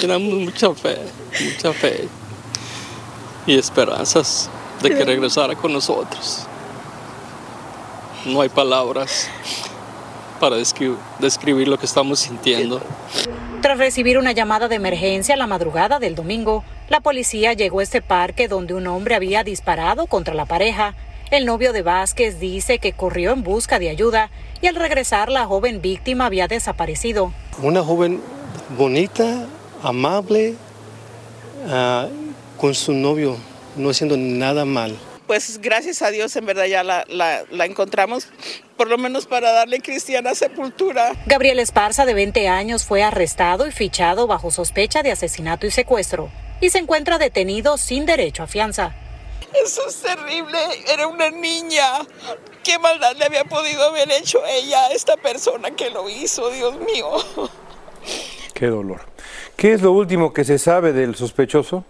Teníamos 0.00 0.34
mucha 0.34 0.74
fe, 0.74 0.98
mucha 1.40 1.72
fe 1.72 2.08
y 3.46 3.58
esperanzas 3.58 4.50
de 4.82 4.90
que 4.90 5.04
regresara 5.04 5.54
con 5.54 5.72
nosotros. 5.72 6.46
No 8.24 8.40
hay 8.40 8.48
palabras 8.48 9.28
para 10.40 10.56
describir 10.56 11.68
lo 11.68 11.78
que 11.78 11.86
estamos 11.86 12.18
sintiendo. 12.18 12.80
Tras 13.60 13.78
recibir 13.78 14.18
una 14.18 14.32
llamada 14.32 14.68
de 14.68 14.76
emergencia 14.76 15.36
la 15.36 15.46
madrugada 15.46 15.98
del 15.98 16.14
domingo, 16.14 16.64
la 16.88 17.00
policía 17.00 17.52
llegó 17.52 17.80
a 17.80 17.82
este 17.82 18.00
parque 18.00 18.48
donde 18.48 18.74
un 18.74 18.86
hombre 18.86 19.14
había 19.14 19.44
disparado 19.44 20.06
contra 20.06 20.34
la 20.34 20.46
pareja. 20.46 20.94
El 21.30 21.44
novio 21.44 21.72
de 21.72 21.82
Vázquez 21.82 22.40
dice 22.40 22.78
que 22.78 22.92
corrió 22.92 23.32
en 23.32 23.44
busca 23.44 23.78
de 23.78 23.90
ayuda 23.90 24.30
y 24.62 24.66
al 24.66 24.74
regresar 24.74 25.30
la 25.30 25.44
joven 25.44 25.82
víctima 25.82 26.26
había 26.26 26.48
desaparecido. 26.48 27.32
Una 27.62 27.82
joven 27.82 28.20
bonita, 28.76 29.46
amable, 29.82 30.54
uh, 31.66 32.08
con 32.58 32.74
su 32.74 32.94
novio, 32.94 33.36
no 33.76 33.90
haciendo 33.90 34.16
nada 34.16 34.64
mal 34.64 34.96
pues 35.30 35.60
gracias 35.62 36.02
a 36.02 36.10
Dios 36.10 36.34
en 36.34 36.44
verdad 36.44 36.64
ya 36.64 36.82
la, 36.82 37.04
la, 37.06 37.44
la, 37.52 37.64
encontramos, 37.64 38.26
por 38.80 38.88
lo 38.88 38.96
menos 38.96 39.26
para 39.26 39.52
darle 39.52 39.80
cristiana 39.80 40.34
sepultura. 40.34 41.12
Gabriel 41.26 41.58
Esparza, 41.58 42.06
de 42.06 42.14
20 42.14 42.48
años, 42.48 42.86
fue 42.86 43.02
arrestado 43.02 43.66
y 43.66 43.72
fichado 43.72 44.26
bajo 44.26 44.50
sospecha 44.50 45.02
de 45.02 45.12
asesinato 45.12 45.66
y 45.66 45.70
secuestro 45.70 46.30
y 46.62 46.70
se 46.70 46.78
encuentra 46.78 47.18
detenido 47.18 47.76
sin 47.76 48.06
derecho 48.06 48.42
a 48.42 48.46
fianza. 48.46 48.94
Eso 49.62 49.86
es 49.86 50.00
terrible, 50.00 50.58
era 50.90 51.08
una 51.08 51.28
niña. 51.28 51.84
¿Qué 52.64 52.78
maldad 52.78 53.16
le 53.18 53.26
había 53.26 53.44
podido 53.44 53.82
haber 53.82 54.10
hecho 54.12 54.40
ella 54.46 54.86
a 54.86 54.92
esta 54.92 55.18
persona 55.18 55.72
que 55.72 55.90
lo 55.90 56.08
hizo, 56.08 56.48
Dios 56.50 56.76
mío? 56.80 57.06
Qué 58.54 58.68
dolor. 58.68 59.02
¿Qué 59.56 59.74
es 59.74 59.82
lo 59.82 59.92
último 59.92 60.32
que 60.32 60.44
se 60.44 60.58
sabe 60.58 60.94
del 60.94 61.16
sospechoso? 61.16 61.84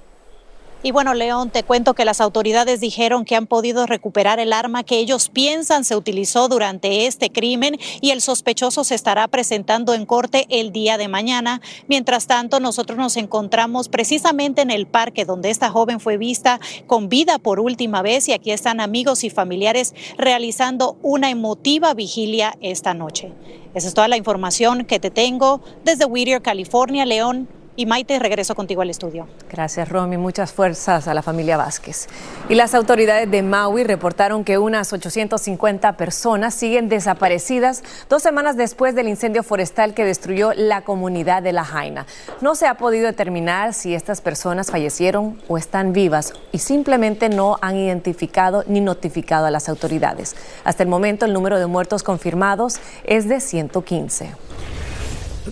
Y 0.83 0.93
bueno, 0.93 1.13
León, 1.13 1.51
te 1.51 1.63
cuento 1.63 1.93
que 1.93 2.07
las 2.07 2.23
autoridades 2.23 2.81
dijeron 2.81 3.27
que 3.27 3.37
han 3.37 3.47
podido 3.47 3.85
recuperar 3.85 4.41
el 4.41 4.55
arma 4.55 4.83
que 4.83 4.99
ellos 4.99 5.29
piensan 5.29 5.85
se 5.85 5.95
utilizó 5.95 6.49
durante 6.49 7.07
este 7.07 7.31
crimen 7.31 7.77
y 8.01 8.13
el 8.13 8.23
sospechoso 8.23 8.83
se 8.83 8.95
estará 8.95 9.29
presentando 9.29 9.93
en 9.93 10.07
corte 10.07 10.47
el 10.49 10.73
día 10.73 10.97
de 10.97 11.09
mañana. 11.09 11.61
Mientras 11.87 12.27
tanto, 12.27 12.61
nosotros 12.61 12.97
nos 12.97 13.19
encontramos 13.19 13.91
precisamente 13.91 14.63
en 14.63 14.71
el 14.71 14.87
parque 14.87 15.27
donde 15.27 15.51
esta 15.51 15.69
joven 15.69 16.01
fue 16.01 16.17
vista 16.17 16.61
con 16.87 17.11
vida 17.11 17.39
por 17.39 17.61
última 17.61 18.01
vez 18.01 18.27
y 18.29 18.33
aquí 18.33 18.51
están 18.51 18.81
amigos 18.81 19.23
y 19.23 19.29
familiares 19.29 19.95
realizando 20.17 20.97
una 21.03 21.29
emotiva 21.29 21.93
vigilia 21.93 22.57
esta 22.63 22.95
noche. 22.95 23.35
Esa 23.75 23.89
es 23.89 23.95
toda 23.95 24.09
la 24.09 24.17
información 24.17 24.87
que 24.87 24.99
te 24.99 25.11
tengo 25.11 25.61
desde 25.85 26.07
Whittier, 26.07 26.41
California. 26.41 27.05
León, 27.05 27.49
y 27.81 27.87
Maite, 27.87 28.19
regreso 28.19 28.55
contigo 28.55 28.83
al 28.83 28.91
estudio. 28.91 29.27
Gracias, 29.51 29.89
Romy. 29.89 30.19
Muchas 30.19 30.53
fuerzas 30.53 31.09
a 31.09 31.15
la 31.15 31.23
familia 31.23 31.57
Vázquez. 31.57 32.09
Y 32.51 32.55
las 32.55 32.75
autoridades 32.75 33.31
de 33.31 33.43
Maui 33.43 33.85
reportaron 33.85 34.45
que 34.45 34.59
unas 34.59 34.93
850 34.93 35.97
personas 35.97 36.53
siguen 36.53 36.91
desaparecidas 36.91 37.83
dos 38.11 38.23
semanas 38.23 38.59
después 38.59 38.95
del 38.95 39.09
incendio 39.09 39.43
forestal 39.43 39.95
que 39.95 40.05
destruyó 40.05 40.53
la 40.55 40.83
comunidad 40.83 41.43
de 41.43 41.53
La 41.53 41.65
Jaina. 41.65 42.05
No 42.43 42.55
se 42.55 42.67
ha 42.67 42.75
podido 42.75 43.07
determinar 43.07 43.73
si 43.73 43.95
estas 43.95 44.21
personas 44.21 44.71
fallecieron 44.71 45.41
o 45.49 45.57
están 45.57 45.95
vivas 45.95 46.35
y 46.53 46.59
simplemente 46.59 47.31
no 47.31 47.57
han 47.63 47.77
identificado 47.77 48.63
ni 48.67 48.83
notificado 48.83 49.47
a 49.47 49.51
las 49.51 49.71
autoridades. 49.71 50.37
Hasta 50.65 50.83
el 50.83 50.91
momento, 50.91 51.25
el 51.25 51.33
número 51.33 51.59
de 51.59 51.65
muertos 51.65 52.03
confirmados 52.03 52.79
es 53.05 53.27
de 53.27 53.41
115. 53.41 54.35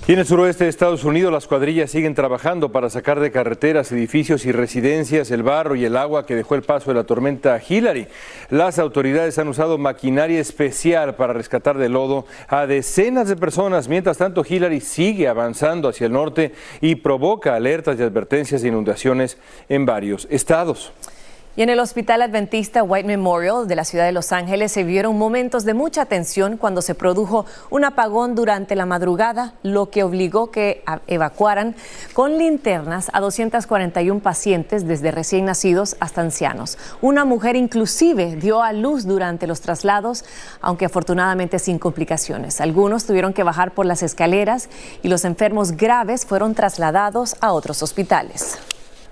En 0.07 0.19
el 0.19 0.27
suroeste 0.27 0.65
de 0.65 0.71
Estados 0.71 1.03
Unidos 1.05 1.33
las 1.33 1.47
cuadrillas 1.47 1.91
siguen 1.91 2.15
trabajando 2.15 2.71
para 2.71 2.91
sacar 2.91 3.21
de 3.21 3.31
carreteras, 3.31 3.91
edificios 3.91 4.45
y 4.45 4.53
residencias 4.53 5.31
el 5.31 5.43
barro 5.43 5.77
y 5.77 5.85
el 5.87 5.97
agua 5.97 6.27
que 6.27 6.35
dejó 6.35 6.57
el 6.57 6.63
paso 6.63 6.91
de 6.91 6.95
la 6.95 7.05
tormenta 7.05 7.59
Hillary. 7.67 8.07
Las 8.51 8.79
autoridades 8.79 9.39
han 9.39 9.49
usado 9.49 9.79
maquinaria 9.79 10.41
especial 10.41 11.17
para 11.17 11.33
rescatar 11.33 11.79
del 11.79 11.93
lodo 11.93 12.27
a 12.49 12.67
decenas 12.67 13.29
de 13.29 13.37
personas. 13.37 13.89
Mientras 13.89 14.19
tanto, 14.19 14.45
Hillary 14.47 14.83
sigue 14.83 15.27
avanzando 15.27 15.89
hacia 15.89 16.07
el 16.07 16.13
norte 16.13 16.53
y 16.83 16.97
provoca 16.97 17.55
alertas 17.55 17.99
y 17.99 18.03
advertencias 18.03 18.61
de 18.61 18.69
inundaciones 18.69 19.39
en 19.71 19.87
varios 19.87 20.29
estados. 20.31 20.93
Y 21.59 21.63
en 21.63 21.71
el 21.71 21.81
Hospital 21.81 22.23
Adventista 22.23 22.85
White 22.85 23.09
Memorial 23.09 23.67
de 23.67 23.75
la 23.75 23.85
ciudad 23.85 24.05
de 24.05 24.13
Los 24.13 24.31
Ángeles 24.31 24.71
se 24.71 24.85
vieron 24.85 25.19
momentos 25.19 25.65
de 25.65 25.75
mucha 25.75 26.07
tensión 26.07 26.57
cuando 26.57 26.83
se 26.83 26.95
produjo 26.95 27.47
un 27.69 27.85
apagón 27.85 28.37
durante 28.37 28.77
la 28.77 28.87
madrugada, 28.87 29.55
lo 29.65 29.91
que 29.91 30.05
obligó 30.05 30.53
que 30.53 30.85
evacuaran 31.09 31.75
con 32.13 32.39
linternas 32.39 33.11
a 33.13 33.19
241 33.19 34.21
pacientes 34.21 34.87
desde 34.87 35.11
recién 35.11 35.47
nacidos 35.47 35.97
hasta 35.99 36.21
ancianos. 36.21 36.79
Una 37.01 37.25
mujer 37.25 37.57
inclusive 37.57 38.37
dio 38.37 38.63
a 38.63 38.73
luz 38.73 39.05
durante 39.05 39.49
los 39.49 39.61
traslados, 39.61 40.25
aunque 40.61 40.85
afortunadamente 40.85 41.59
sin 41.59 41.81
complicaciones. 41.81 42.61
Algunos 42.61 43.05
tuvieron 43.05 43.33
que 43.33 43.43
bajar 43.43 43.75
por 43.75 43.85
las 43.85 44.05
escaleras 44.05 44.69
y 45.03 45.09
los 45.09 45.25
enfermos 45.25 45.73
graves 45.73 46.25
fueron 46.25 46.55
trasladados 46.55 47.35
a 47.41 47.53
otros 47.53 47.83
hospitales. 47.83 48.59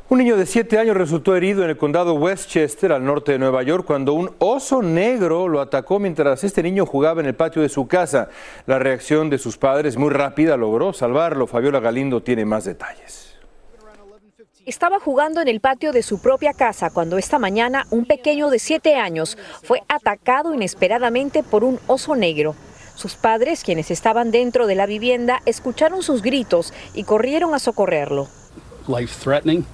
Un 0.08 0.18
niño 0.18 0.36
de 0.36 0.46
7 0.46 0.78
años 0.78 0.96
resultó 0.96 1.34
herido 1.34 1.64
en 1.64 1.70
el 1.70 1.76
condado 1.76 2.14
Westchester, 2.14 2.92
al 2.92 3.04
norte 3.04 3.32
de 3.32 3.40
Nueva 3.40 3.64
York, 3.64 3.84
cuando 3.84 4.12
un 4.12 4.30
oso 4.38 4.80
negro 4.80 5.48
lo 5.48 5.60
atacó 5.60 5.98
mientras 5.98 6.44
este 6.44 6.62
niño 6.62 6.86
jugaba 6.86 7.20
en 7.20 7.26
el 7.26 7.34
patio 7.34 7.60
de 7.60 7.68
su 7.68 7.88
casa. 7.88 8.28
La 8.66 8.78
reacción 8.78 9.30
de 9.30 9.38
sus 9.38 9.58
padres 9.58 9.96
muy 9.96 10.10
rápida 10.10 10.56
logró 10.56 10.92
salvarlo. 10.92 11.48
Fabiola 11.48 11.80
Galindo 11.80 12.22
tiene 12.22 12.44
más 12.44 12.64
detalles. 12.64 13.34
Estaba 14.64 15.00
jugando 15.00 15.40
en 15.40 15.48
el 15.48 15.58
patio 15.58 15.90
de 15.90 16.04
su 16.04 16.20
propia 16.20 16.52
casa 16.52 16.90
cuando 16.90 17.18
esta 17.18 17.40
mañana 17.40 17.84
un 17.90 18.04
pequeño 18.04 18.48
de 18.48 18.60
7 18.60 18.94
años 18.94 19.36
fue 19.64 19.82
atacado 19.88 20.54
inesperadamente 20.54 21.42
por 21.42 21.64
un 21.64 21.80
oso 21.88 22.14
negro. 22.14 22.54
Sus 22.94 23.16
padres, 23.16 23.64
quienes 23.64 23.90
estaban 23.90 24.30
dentro 24.30 24.68
de 24.68 24.76
la 24.76 24.86
vivienda, 24.86 25.42
escucharon 25.46 26.04
sus 26.04 26.22
gritos 26.22 26.72
y 26.94 27.02
corrieron 27.02 27.54
a 27.54 27.58
socorrerlo. 27.58 28.28
Life 28.86 29.12
threatening. 29.20 29.66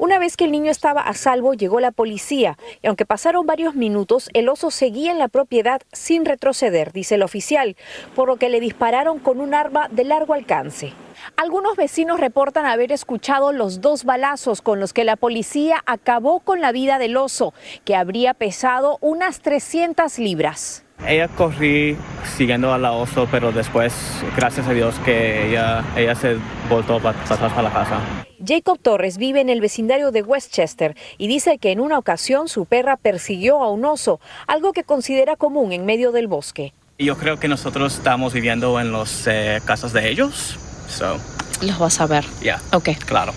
Una 0.00 0.18
vez 0.18 0.38
que 0.38 0.46
el 0.46 0.50
niño 0.50 0.70
estaba 0.70 1.02
a 1.02 1.12
salvo, 1.12 1.52
llegó 1.52 1.78
la 1.78 1.90
policía 1.90 2.56
y 2.80 2.86
aunque 2.86 3.04
pasaron 3.04 3.44
varios 3.44 3.74
minutos, 3.74 4.30
el 4.32 4.48
oso 4.48 4.70
seguía 4.70 5.12
en 5.12 5.18
la 5.18 5.28
propiedad 5.28 5.82
sin 5.92 6.24
retroceder, 6.24 6.90
dice 6.94 7.16
el 7.16 7.22
oficial, 7.22 7.76
por 8.14 8.26
lo 8.26 8.36
que 8.36 8.48
le 8.48 8.60
dispararon 8.60 9.18
con 9.18 9.42
un 9.42 9.52
arma 9.52 9.88
de 9.90 10.04
largo 10.04 10.32
alcance. 10.32 10.94
Algunos 11.36 11.76
vecinos 11.76 12.18
reportan 12.18 12.64
haber 12.64 12.92
escuchado 12.92 13.52
los 13.52 13.82
dos 13.82 14.04
balazos 14.04 14.62
con 14.62 14.80
los 14.80 14.94
que 14.94 15.04
la 15.04 15.16
policía 15.16 15.82
acabó 15.84 16.40
con 16.40 16.62
la 16.62 16.72
vida 16.72 16.98
del 16.98 17.18
oso, 17.18 17.52
que 17.84 17.94
habría 17.94 18.32
pesado 18.32 18.96
unas 19.02 19.40
300 19.40 20.18
libras. 20.18 20.82
Ella 21.06 21.28
corrí 21.28 21.96
siguiendo 22.36 22.72
a 22.72 22.78
la 22.78 22.92
oso, 22.92 23.26
pero 23.30 23.52
después, 23.52 23.92
gracias 24.36 24.68
a 24.68 24.72
Dios, 24.72 24.94
que 25.04 25.48
ella, 25.48 25.84
ella 25.96 26.14
se 26.14 26.36
voltó 26.68 27.00
para 27.00 27.18
atrás 27.18 27.38
para 27.38 27.62
la 27.62 27.72
casa. 27.72 27.98
Jacob 28.44 28.78
Torres 28.80 29.18
vive 29.18 29.40
en 29.40 29.50
el 29.50 29.60
vecindario 29.60 30.12
de 30.12 30.22
Westchester 30.22 30.96
y 31.18 31.28
dice 31.28 31.58
que 31.58 31.72
en 31.72 31.80
una 31.80 31.98
ocasión 31.98 32.48
su 32.48 32.64
perra 32.66 32.96
persiguió 32.96 33.62
a 33.62 33.70
un 33.70 33.84
oso, 33.84 34.20
algo 34.46 34.72
que 34.72 34.84
considera 34.84 35.36
común 35.36 35.72
en 35.72 35.84
medio 35.84 36.12
del 36.12 36.26
bosque. 36.26 36.72
Yo 36.98 37.16
creo 37.16 37.38
que 37.38 37.48
nosotros 37.48 37.94
estamos 37.94 38.34
viviendo 38.34 38.78
en 38.78 38.92
las 38.92 39.26
eh, 39.26 39.60
casas 39.64 39.92
de 39.92 40.10
ellos. 40.10 40.58
So. 40.88 41.18
Los 41.62 41.78
vas 41.78 42.00
a 42.00 42.06
ver. 42.06 42.24
Ya. 42.42 42.60
Ok. 42.72 42.90
Claro. 43.06 43.32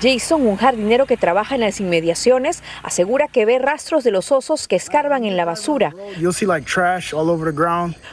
Jason, 0.00 0.46
un 0.46 0.56
jardinero 0.56 1.06
que 1.06 1.16
trabaja 1.16 1.56
en 1.56 1.62
las 1.62 1.80
inmediaciones, 1.80 2.62
asegura 2.84 3.26
que 3.26 3.44
ve 3.44 3.58
rastros 3.58 4.04
de 4.04 4.12
los 4.12 4.30
osos 4.30 4.68
que 4.68 4.76
escarban 4.76 5.24
en 5.24 5.36
la 5.36 5.44
basura. 5.44 5.92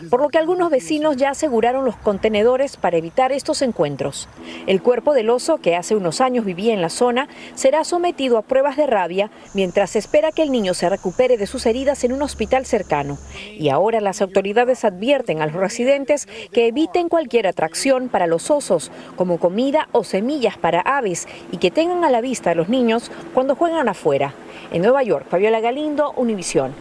Por 0.10 0.22
lo 0.22 0.30
que 0.30 0.40
algunos 0.40 0.72
vecinos 0.72 1.16
ya 1.16 1.30
aseguraron 1.30 1.86
los 1.86 1.96
contenedores 1.96 2.76
para 2.78 2.98
evitar 2.98 3.32
estos 3.32 3.62
encuentros. 3.62 4.28
El 4.66 4.82
cuerpo 4.82 5.14
del 5.14 5.30
oso, 5.30 5.58
que 5.58 5.76
hace 5.76 5.96
unos 5.96 6.22
años 6.22 6.44
vivía 6.44 6.74
en 6.74 6.82
la 6.82 6.90
zona, 6.90 7.28
será 7.54 7.84
sometido 7.84 8.40
a 8.40 8.42
pruebas 8.42 8.78
de 8.78 8.88
rabia 8.88 9.30
mientras 9.54 9.92
se 9.92 10.00
espera 10.00 10.32
que 10.32 10.42
el 10.42 10.52
niño 10.52 10.74
se 10.74 10.90
recupere 10.90 11.38
de 11.38 11.46
sus 11.46 11.68
heridas 11.68 12.04
en 12.04 12.14
un 12.14 12.24
hospital 12.24 12.66
cercano. 12.66 13.20
Y 13.60 13.70
ahora 13.70 14.02
las 14.02 14.24
autoridades 14.24 14.86
advierten 14.86 15.44
a 15.44 15.46
los 15.46 15.56
residentes 15.56 16.28
que 16.52 16.66
eviten 16.66 17.10
cualquier 17.10 17.46
atracción 17.46 18.10
para 18.10 18.26
los 18.26 18.50
osos, 18.50 18.92
como 19.16 19.38
comida 19.38 19.88
o 19.92 20.04
semillas 20.04 20.58
para 20.58 20.82
aves, 20.82 21.28
y 21.52 21.58
que 21.58 21.75
tengan 21.76 22.04
a 22.06 22.10
la 22.10 22.22
vista 22.22 22.50
a 22.50 22.56
los 22.56 22.70
niños 22.70 23.12
cuando 23.36 23.54
juegan 23.56 23.88
afuera. 23.88 24.34
En 24.72 24.82
Nueva 24.82 25.04
York, 25.04 25.28
Fabiola 25.30 25.60
Galindo, 25.60 26.12
Univisión. 26.16 26.74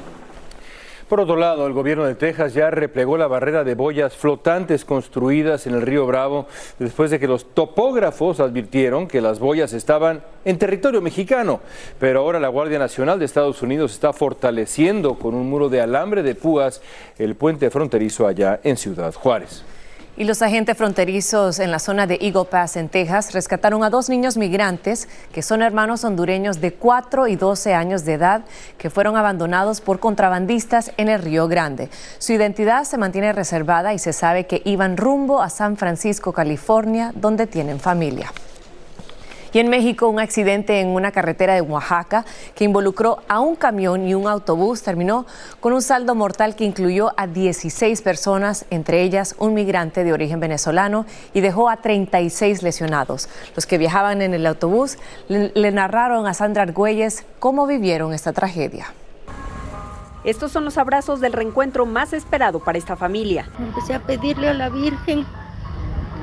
Por 1.09 1.21
otro 1.21 1.37
lado, 1.37 1.67
el 1.67 1.75
gobierno 1.75 2.05
de 2.05 2.15
Texas 2.15 2.55
ya 2.55 2.71
replegó 2.71 3.19
la 3.19 3.27
barrera 3.27 3.63
de 3.63 3.75
boyas 3.75 4.17
flotantes 4.17 4.87
construidas 4.87 5.67
en 5.67 5.75
el 5.75 5.83
río 5.83 6.07
Bravo 6.07 6.47
después 6.79 7.11
de 7.11 7.21
que 7.21 7.29
los 7.29 7.53
topógrafos 7.53 8.41
advirtieron 8.41 9.07
que 9.07 9.21
las 9.21 9.39
boyas 9.39 9.75
estaban 9.75 10.23
en 10.47 10.59
territorio 10.59 11.03
mexicano. 11.03 11.61
Pero 12.01 12.21
ahora 12.21 12.41
la 12.41 12.49
Guardia 12.49 12.79
Nacional 12.79 13.19
de 13.19 13.27
Estados 13.27 13.61
Unidos 13.61 13.93
está 13.93 14.15
fortaleciendo 14.15 15.19
con 15.19 15.35
un 15.35 15.51
muro 15.51 15.69
de 15.69 15.83
alambre 15.83 16.23
de 16.23 16.35
púas 16.35 16.81
el 17.19 17.35
puente 17.35 17.69
fronterizo 17.69 18.27
allá 18.27 18.61
en 18.63 18.79
Ciudad 18.79 19.13
Juárez. 19.13 19.63
Y 20.17 20.23
los 20.23 20.43
agentes 20.43 20.77
fronterizos 20.77 21.59
en 21.59 21.73
la 21.73 21.81
zona 21.81 22.07
de 22.07 22.19
Eagle 22.21 22.45
Pass, 22.45 22.77
en 22.77 22.89
Texas, 22.89 23.33
rescataron 23.33 23.83
a 23.83 23.91
dos 23.91 24.09
niños 24.09 24.37
migrantes 24.37 25.09
que 25.33 25.43
son 25.43 25.61
hermanos 25.61 26.05
hondureños 26.05 26.61
de 26.61 26.73
4 26.73 27.27
y 27.27 27.35
12 27.35 27.75
años 27.75 28.05
de 28.05 28.13
edad 28.13 28.45
que 28.79 28.91
fueron 28.91 29.17
abandonados 29.17 29.81
por 29.81 29.99
contrabandistas 29.99 30.93
en 30.99 31.09
el 31.09 31.21
Río 31.21 31.49
Grande. 31.49 31.89
Su 32.19 32.33
identidad 32.33 32.85
se 32.85 32.97
mantiene 32.97 33.33
reservada 33.33 33.93
y 33.93 33.99
se 33.99 34.13
sabe 34.13 34.47
que 34.47 34.63
iban 34.65 34.97
rumbo 34.97 35.43
a 35.43 35.51
San 35.51 35.77
Francisco, 35.77 36.33
California, 36.33 37.11
donde 37.17 37.49
tienen 37.49 37.81
familia. 37.81 38.33
Y 39.55 39.61
en 39.61 39.71
México, 39.71 40.09
un 40.09 40.19
accidente 40.19 40.81
en 40.81 40.89
una 40.89 41.13
carretera 41.13 41.55
de 41.55 41.61
Oaxaca 41.61 42.25
que 42.57 42.65
involucró 42.65 43.23
a 43.29 43.39
un 43.39 43.55
camión 43.55 44.09
y 44.09 44.13
un 44.13 44.27
autobús 44.27 44.83
terminó 44.83 45.27
con 45.61 45.73
un 45.73 45.81
saldo 45.81 46.17
mortal 46.17 46.57
que 46.57 46.65
incluyó 46.65 47.13
a 47.17 47.29
16 47.29 48.03
personas, 48.03 48.67
entre 48.71 49.03
ellas 49.03 49.37
un 49.39 49.55
migrante 49.55 50.03
de 50.03 50.13
origen 50.13 50.41
venezolano, 50.41 51.07
y 51.35 51.41
dejó 51.41 51.71
a 51.71 51.77
36 51.77 52.65
lesionados. 52.65 53.29
Los 53.55 53.65
que 53.67 53.79
viajaban 53.79 54.23
en 54.23 54.35
el 54.35 54.45
autobús 54.45 54.99
le, 55.29 55.53
le 55.55 55.71
narraron 55.71 56.27
a 56.27 56.35
Sandra 56.35 56.65
Argüelles 56.65 57.25
cómo 57.39 57.69
vivieron 57.69 58.13
esta 58.13 58.33
tragedia. 58.33 58.93
Estos 60.25 60.51
son 60.51 60.65
los 60.65 60.79
abrazos 60.79 61.21
del 61.21 61.33
reencuentro 61.33 61.87
más 61.87 62.13
esperado 62.13 62.59
para 62.59 62.77
esta 62.77 62.97
familia. 62.97 63.49
Empecé 63.61 63.95
a 63.95 64.01
pedirle 64.01 64.49
a 64.49 64.55
la 64.55 64.69
Virgen 64.69 65.25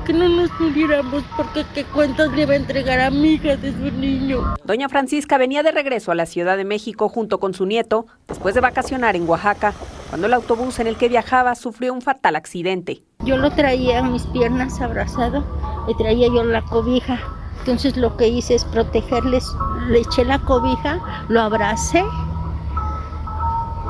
que 0.05 0.13
no 0.13 0.27
nos 0.27 0.49
muriéramos 0.59 1.23
porque 1.35 1.65
qué 1.73 1.83
cuentas 1.85 2.31
le 2.31 2.43
iba 2.43 2.53
a 2.53 2.57
entregar 2.57 2.99
a 2.99 3.11
mi 3.11 3.33
hija 3.33 3.55
de 3.55 3.71
su 3.71 3.91
niño. 3.91 4.55
Doña 4.63 4.89
Francisca 4.89 5.37
venía 5.37 5.63
de 5.63 5.71
regreso 5.71 6.11
a 6.11 6.15
la 6.15 6.25
Ciudad 6.25 6.57
de 6.57 6.65
México 6.65 7.09
junto 7.09 7.39
con 7.39 7.53
su 7.53 7.65
nieto 7.65 8.05
después 8.27 8.55
de 8.55 8.61
vacacionar 8.61 9.15
en 9.15 9.27
Oaxaca, 9.27 9.73
cuando 10.09 10.27
el 10.27 10.33
autobús 10.33 10.79
en 10.79 10.87
el 10.87 10.97
que 10.97 11.09
viajaba 11.09 11.55
sufrió 11.55 11.93
un 11.93 12.01
fatal 12.01 12.35
accidente. 12.35 13.03
Yo 13.23 13.37
lo 13.37 13.51
traía 13.51 13.99
en 13.99 14.11
mis 14.11 14.25
piernas 14.27 14.81
abrazado 14.81 15.45
y 15.87 15.95
traía 15.95 16.27
yo 16.27 16.43
la 16.43 16.61
cobija. 16.63 17.19
Entonces 17.59 17.95
lo 17.97 18.17
que 18.17 18.27
hice 18.27 18.55
es 18.55 18.65
protegerles, 18.65 19.45
le 19.87 19.99
eché 19.99 20.25
la 20.25 20.39
cobija, 20.39 20.99
lo 21.29 21.41
abracé 21.41 22.03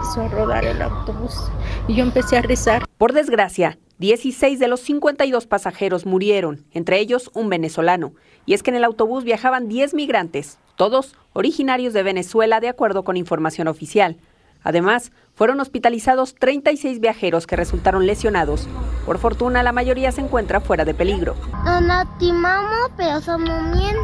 empezó 0.02 0.22
a 0.22 0.28
rodar 0.30 0.66
el 0.66 0.82
autobús 0.82 1.52
y 1.88 1.96
yo 1.96 2.04
empecé 2.04 2.38
a 2.38 2.42
rezar. 2.42 2.84
Por 2.98 3.14
desgracia, 3.14 3.78
16 4.02 4.58
de 4.58 4.68
los 4.68 4.80
52 4.80 5.46
pasajeros 5.46 6.08
murieron, 6.08 6.66
entre 6.72 7.00
ellos 7.00 7.30
un 7.36 7.50
venezolano. 7.50 8.14
Y 8.48 8.56
es 8.56 8.64
que 8.64 8.72
en 8.72 8.78
el 8.78 8.84
autobús 8.84 9.24
viajaban 9.24 9.68
10 9.68 9.94
migrantes, 9.94 10.58
todos 10.76 11.16
originarios 11.34 11.94
de 11.94 12.02
Venezuela, 12.02 12.60
de 12.60 12.68
acuerdo 12.68 13.04
con 13.04 13.16
información 13.16 13.68
oficial. 13.68 14.18
Además, 14.64 15.12
fueron 15.36 15.60
hospitalizados 15.60 16.34
36 16.34 17.00
viajeros 17.00 17.46
que 17.46 17.56
resultaron 17.56 18.08
lesionados. 18.08 18.68
Por 19.06 19.20
fortuna, 19.20 19.62
la 19.62 19.72
mayoría 19.72 20.12
se 20.12 20.22
encuentra 20.22 20.62
fuera 20.62 20.84
de 20.84 20.96
peligro. 20.96 21.36
Nos 21.64 21.84
lastimamos, 21.84 22.90
pero 22.98 23.22
somos 23.22 23.78
bien. 23.78 23.96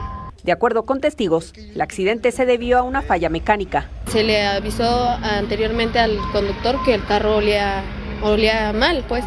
De 0.43 0.51
acuerdo 0.51 0.85
con 0.85 1.01
testigos, 1.01 1.53
el 1.55 1.81
accidente 1.81 2.31
se 2.31 2.45
debió 2.45 2.77
a 2.77 2.83
una 2.83 3.01
falla 3.01 3.29
mecánica. 3.29 3.89
Se 4.11 4.23
le 4.23 4.45
avisó 4.45 5.09
anteriormente 5.23 5.97
al 5.97 6.19
conductor 6.31 6.75
que 6.85 6.93
el 6.93 7.03
carro 7.05 7.37
olía, 7.37 7.83
olía 8.21 8.73
mal, 8.73 9.03
pues, 9.07 9.25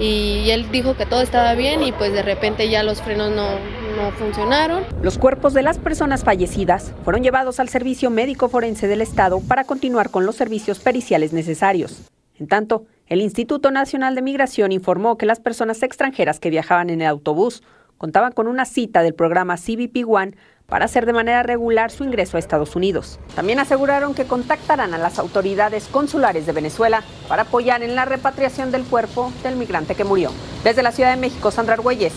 y 0.00 0.50
él 0.50 0.70
dijo 0.72 0.96
que 0.96 1.04
todo 1.04 1.20
estaba 1.20 1.54
bien 1.54 1.82
y 1.82 1.92
pues 1.92 2.12
de 2.12 2.22
repente 2.22 2.70
ya 2.70 2.82
los 2.82 3.02
frenos 3.02 3.30
no, 3.30 3.50
no 3.96 4.10
funcionaron. 4.12 4.84
Los 5.02 5.18
cuerpos 5.18 5.52
de 5.52 5.62
las 5.62 5.78
personas 5.78 6.24
fallecidas 6.24 6.94
fueron 7.04 7.22
llevados 7.22 7.60
al 7.60 7.68
Servicio 7.68 8.08
Médico 8.10 8.48
Forense 8.48 8.88
del 8.88 9.02
Estado 9.02 9.40
para 9.40 9.64
continuar 9.64 10.10
con 10.10 10.24
los 10.24 10.36
servicios 10.36 10.80
periciales 10.80 11.32
necesarios. 11.34 12.10
En 12.38 12.48
tanto, 12.48 12.86
el 13.06 13.20
Instituto 13.20 13.70
Nacional 13.70 14.14
de 14.14 14.22
Migración 14.22 14.72
informó 14.72 15.18
que 15.18 15.26
las 15.26 15.40
personas 15.40 15.82
extranjeras 15.82 16.40
que 16.40 16.48
viajaban 16.48 16.88
en 16.88 17.02
el 17.02 17.08
autobús 17.08 17.62
contaban 18.00 18.32
con 18.32 18.48
una 18.48 18.64
cita 18.64 19.02
del 19.02 19.12
programa 19.12 19.58
CBP 19.58 20.08
One 20.08 20.34
para 20.64 20.86
hacer 20.86 21.04
de 21.04 21.12
manera 21.12 21.42
regular 21.42 21.90
su 21.90 22.02
ingreso 22.02 22.38
a 22.38 22.40
Estados 22.40 22.74
Unidos. 22.74 23.20
También 23.36 23.58
aseguraron 23.58 24.14
que 24.14 24.24
contactarán 24.24 24.94
a 24.94 24.98
las 24.98 25.18
autoridades 25.18 25.86
consulares 25.86 26.46
de 26.46 26.52
Venezuela 26.52 27.02
para 27.28 27.42
apoyar 27.42 27.82
en 27.82 27.94
la 27.94 28.06
repatriación 28.06 28.70
del 28.70 28.84
cuerpo 28.84 29.30
del 29.42 29.56
migrante 29.56 29.94
que 29.94 30.04
murió. 30.04 30.30
Desde 30.64 30.82
la 30.82 30.92
Ciudad 30.92 31.10
de 31.10 31.20
México, 31.20 31.50
Sandra 31.50 31.74
Argüelles, 31.74 32.14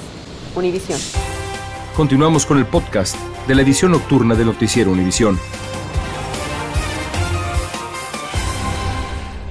Univisión. 0.56 1.00
Continuamos 1.98 2.46
con 2.46 2.60
el 2.60 2.66
podcast 2.66 3.18
de 3.46 3.54
la 3.54 3.64
edición 3.64 3.92
nocturna 3.92 4.36
de 4.36 4.46
Noticiero 4.46 4.90
Univisión. 4.90 5.38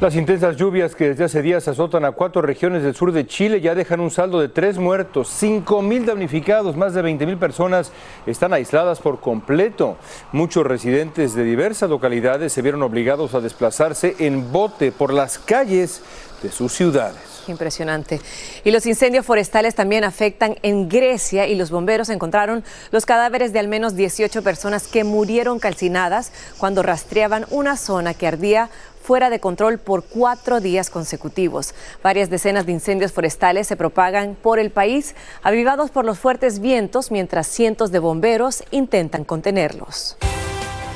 Las 0.03 0.17
intensas 0.17 0.57
lluvias 0.57 0.97
que 0.97 1.11
desde 1.11 1.23
hace 1.23 1.43
días 1.43 1.69
azotan 1.69 2.05
a 2.05 2.11
cuatro 2.11 2.43
regiones 2.43 2.83
del 2.83 2.97
sur 2.97 3.13
de 3.13 3.25
Chile 3.25 3.61
ya 3.61 3.77
dejan 3.77 4.01
un 4.01 4.11
saldo 4.11 4.41
de 4.41 4.49
tres 4.49 4.77
muertos, 4.77 5.29
cinco 5.29 5.81
mil 5.81 6.05
damnificados, 6.05 6.77
más 6.77 6.93
de 6.93 7.03
20 7.03 7.25
mil 7.25 7.37
personas 7.37 7.93
están 8.27 8.53
aisladas 8.53 8.99
por 8.99 9.21
completo. 9.21 9.97
Muchos 10.33 10.67
residentes 10.67 11.37
de 11.37 11.45
diversas 11.45 11.89
localidades 11.89 12.53
se 12.53 12.63
vieron 12.63 12.83
obligados 12.83 13.35
a 13.35 13.41
desplazarse 13.41 14.17
en 14.19 14.51
bote 14.51 14.91
por 14.91 15.13
las 15.13 15.39
calles 15.39 16.03
de 16.43 16.51
sus 16.51 16.73
ciudades. 16.73 17.33
Impresionante. 17.49 18.21
Y 18.65 18.71
los 18.71 18.87
incendios 18.87 19.27
forestales 19.27 19.75
también 19.75 20.05
afectan 20.05 20.57
en 20.63 20.89
Grecia 20.89 21.47
y 21.47 21.55
los 21.55 21.71
bomberos 21.71 22.09
encontraron 22.09 22.65
los 22.91 23.07
cadáveres 23.07 23.53
de 23.53 23.59
al 23.59 23.69
menos 23.69 23.97
18 23.97 24.43
personas 24.43 24.87
que 24.87 25.05
murieron 25.05 25.59
calcinadas 25.59 26.33
cuando 26.59 26.83
rastreaban 26.83 27.47
una 27.51 27.77
zona 27.77 28.15
que 28.15 28.27
ardía 28.27 28.71
fuera 29.03 29.31
de 29.31 29.41
control 29.41 29.79
por 29.79 30.05
cuatro 30.05 30.61
días 30.61 30.89
consecutivos. 30.89 31.75
Varias 32.03 32.31
decenas 32.31 32.67
de 32.67 32.73
incendios 32.73 33.13
forestales 33.13 33.67
se 33.67 33.77
propagan 33.77 34.37
por 34.41 34.59
el 34.59 34.71
país, 34.71 35.15
avivados 35.43 35.91
por 35.91 36.05
los 36.05 36.19
fuertes 36.19 36.61
vientos, 36.61 37.11
mientras 37.11 37.47
cientos 37.47 37.91
de 37.93 37.99
bomberos 37.99 38.63
intentan 38.71 39.25
contenerlos. 39.25 40.17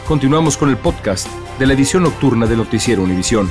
Continuamos 0.06 0.56
con 0.56 0.70
el 0.70 0.76
podcast 0.76 1.26
de 1.58 1.66
la 1.66 1.72
edición 1.72 2.04
nocturna 2.04 2.46
de 2.46 2.56
Noticiero 2.56 3.02
Univisión. 3.02 3.50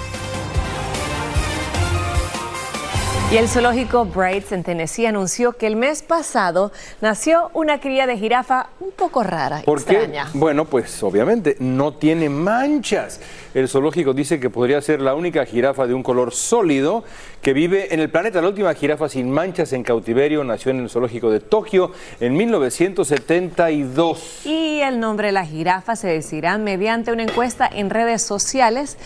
Y 3.31 3.37
el 3.37 3.49
zoológico 3.49 4.05
Brights 4.05 4.51
en 4.51 4.63
Tennessee 4.63 5.07
anunció 5.07 5.53
que 5.53 5.65
el 5.65 5.75
mes 5.75 6.03
pasado 6.03 6.71
nació 7.01 7.49
una 7.53 7.79
cría 7.81 8.05
de 8.05 8.17
jirafa 8.17 8.69
un 8.79 8.91
poco 8.91 9.23
rara, 9.23 9.63
¿Por 9.65 9.83
qué? 9.83 9.93
extraña. 9.95 10.29
Bueno, 10.35 10.65
pues 10.65 11.01
obviamente 11.03 11.57
no 11.59 11.93
tiene 11.95 12.29
manchas. 12.29 13.19
El 13.55 13.67
zoológico 13.67 14.13
dice 14.13 14.39
que 14.39 14.49
podría 14.51 14.79
ser 14.81 15.01
la 15.01 15.15
única 15.15 15.43
jirafa 15.45 15.87
de 15.87 15.95
un 15.95 16.03
color 16.03 16.33
sólido 16.33 17.03
que 17.41 17.53
vive 17.53 17.93
en 17.93 17.99
el 17.99 18.09
planeta. 18.09 18.41
La 18.41 18.47
última 18.47 18.73
jirafa 18.75 19.09
sin 19.09 19.31
manchas 19.31 19.73
en 19.73 19.83
cautiverio 19.83 20.43
nació 20.43 20.71
en 20.71 20.81
el 20.81 20.89
zoológico 20.89 21.31
de 21.31 21.39
Tokio 21.39 21.91
en 22.19 22.37
1972. 22.37 24.45
Y 24.45 24.81
el 24.81 24.99
nombre 24.99 25.27
de 25.27 25.33
la 25.33 25.45
jirafa 25.45 25.95
se 25.95 26.07
decidirá 26.07 26.57
mediante 26.59 27.11
una 27.11 27.23
encuesta 27.23 27.67
en 27.67 27.89
redes 27.89 28.21
sociales. 28.21 28.97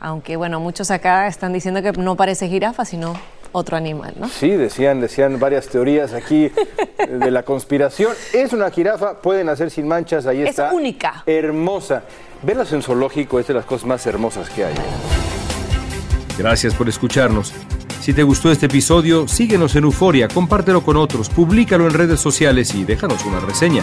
Aunque 0.00 0.36
bueno, 0.36 0.60
muchos 0.60 0.90
acá 0.90 1.26
están 1.26 1.52
diciendo 1.52 1.82
que 1.82 1.92
no 1.92 2.16
parece 2.16 2.48
jirafa, 2.48 2.84
sino 2.84 3.14
otro 3.52 3.76
animal, 3.76 4.14
¿no? 4.18 4.28
Sí, 4.28 4.50
decían, 4.50 5.00
decían 5.00 5.38
varias 5.38 5.68
teorías 5.68 6.12
aquí 6.12 6.50
de 7.08 7.30
la 7.30 7.42
conspiración. 7.42 8.12
Es 8.32 8.52
una 8.52 8.70
jirafa, 8.70 9.20
pueden 9.20 9.48
hacer 9.48 9.70
sin 9.70 9.88
manchas, 9.88 10.26
ahí 10.26 10.42
está. 10.42 10.68
Es 10.68 10.72
única. 10.74 11.22
Hermosa. 11.26 12.02
Verlas 12.42 12.72
en 12.72 12.82
zoológico 12.82 13.40
es 13.40 13.48
de 13.48 13.54
las 13.54 13.64
cosas 13.64 13.86
más 13.86 14.06
hermosas 14.06 14.48
que 14.50 14.64
hay. 14.64 14.74
Gracias 16.38 16.74
por 16.74 16.88
escucharnos. 16.88 17.52
Si 18.00 18.14
te 18.14 18.22
gustó 18.22 18.52
este 18.52 18.66
episodio, 18.66 19.26
síguenos 19.26 19.74
en 19.74 19.84
Euforia, 19.84 20.28
compártelo 20.28 20.82
con 20.82 20.96
otros, 20.96 21.28
públicalo 21.28 21.86
en 21.86 21.94
redes 21.94 22.20
sociales 22.20 22.74
y 22.74 22.84
déjanos 22.84 23.24
una 23.24 23.40
reseña. 23.40 23.82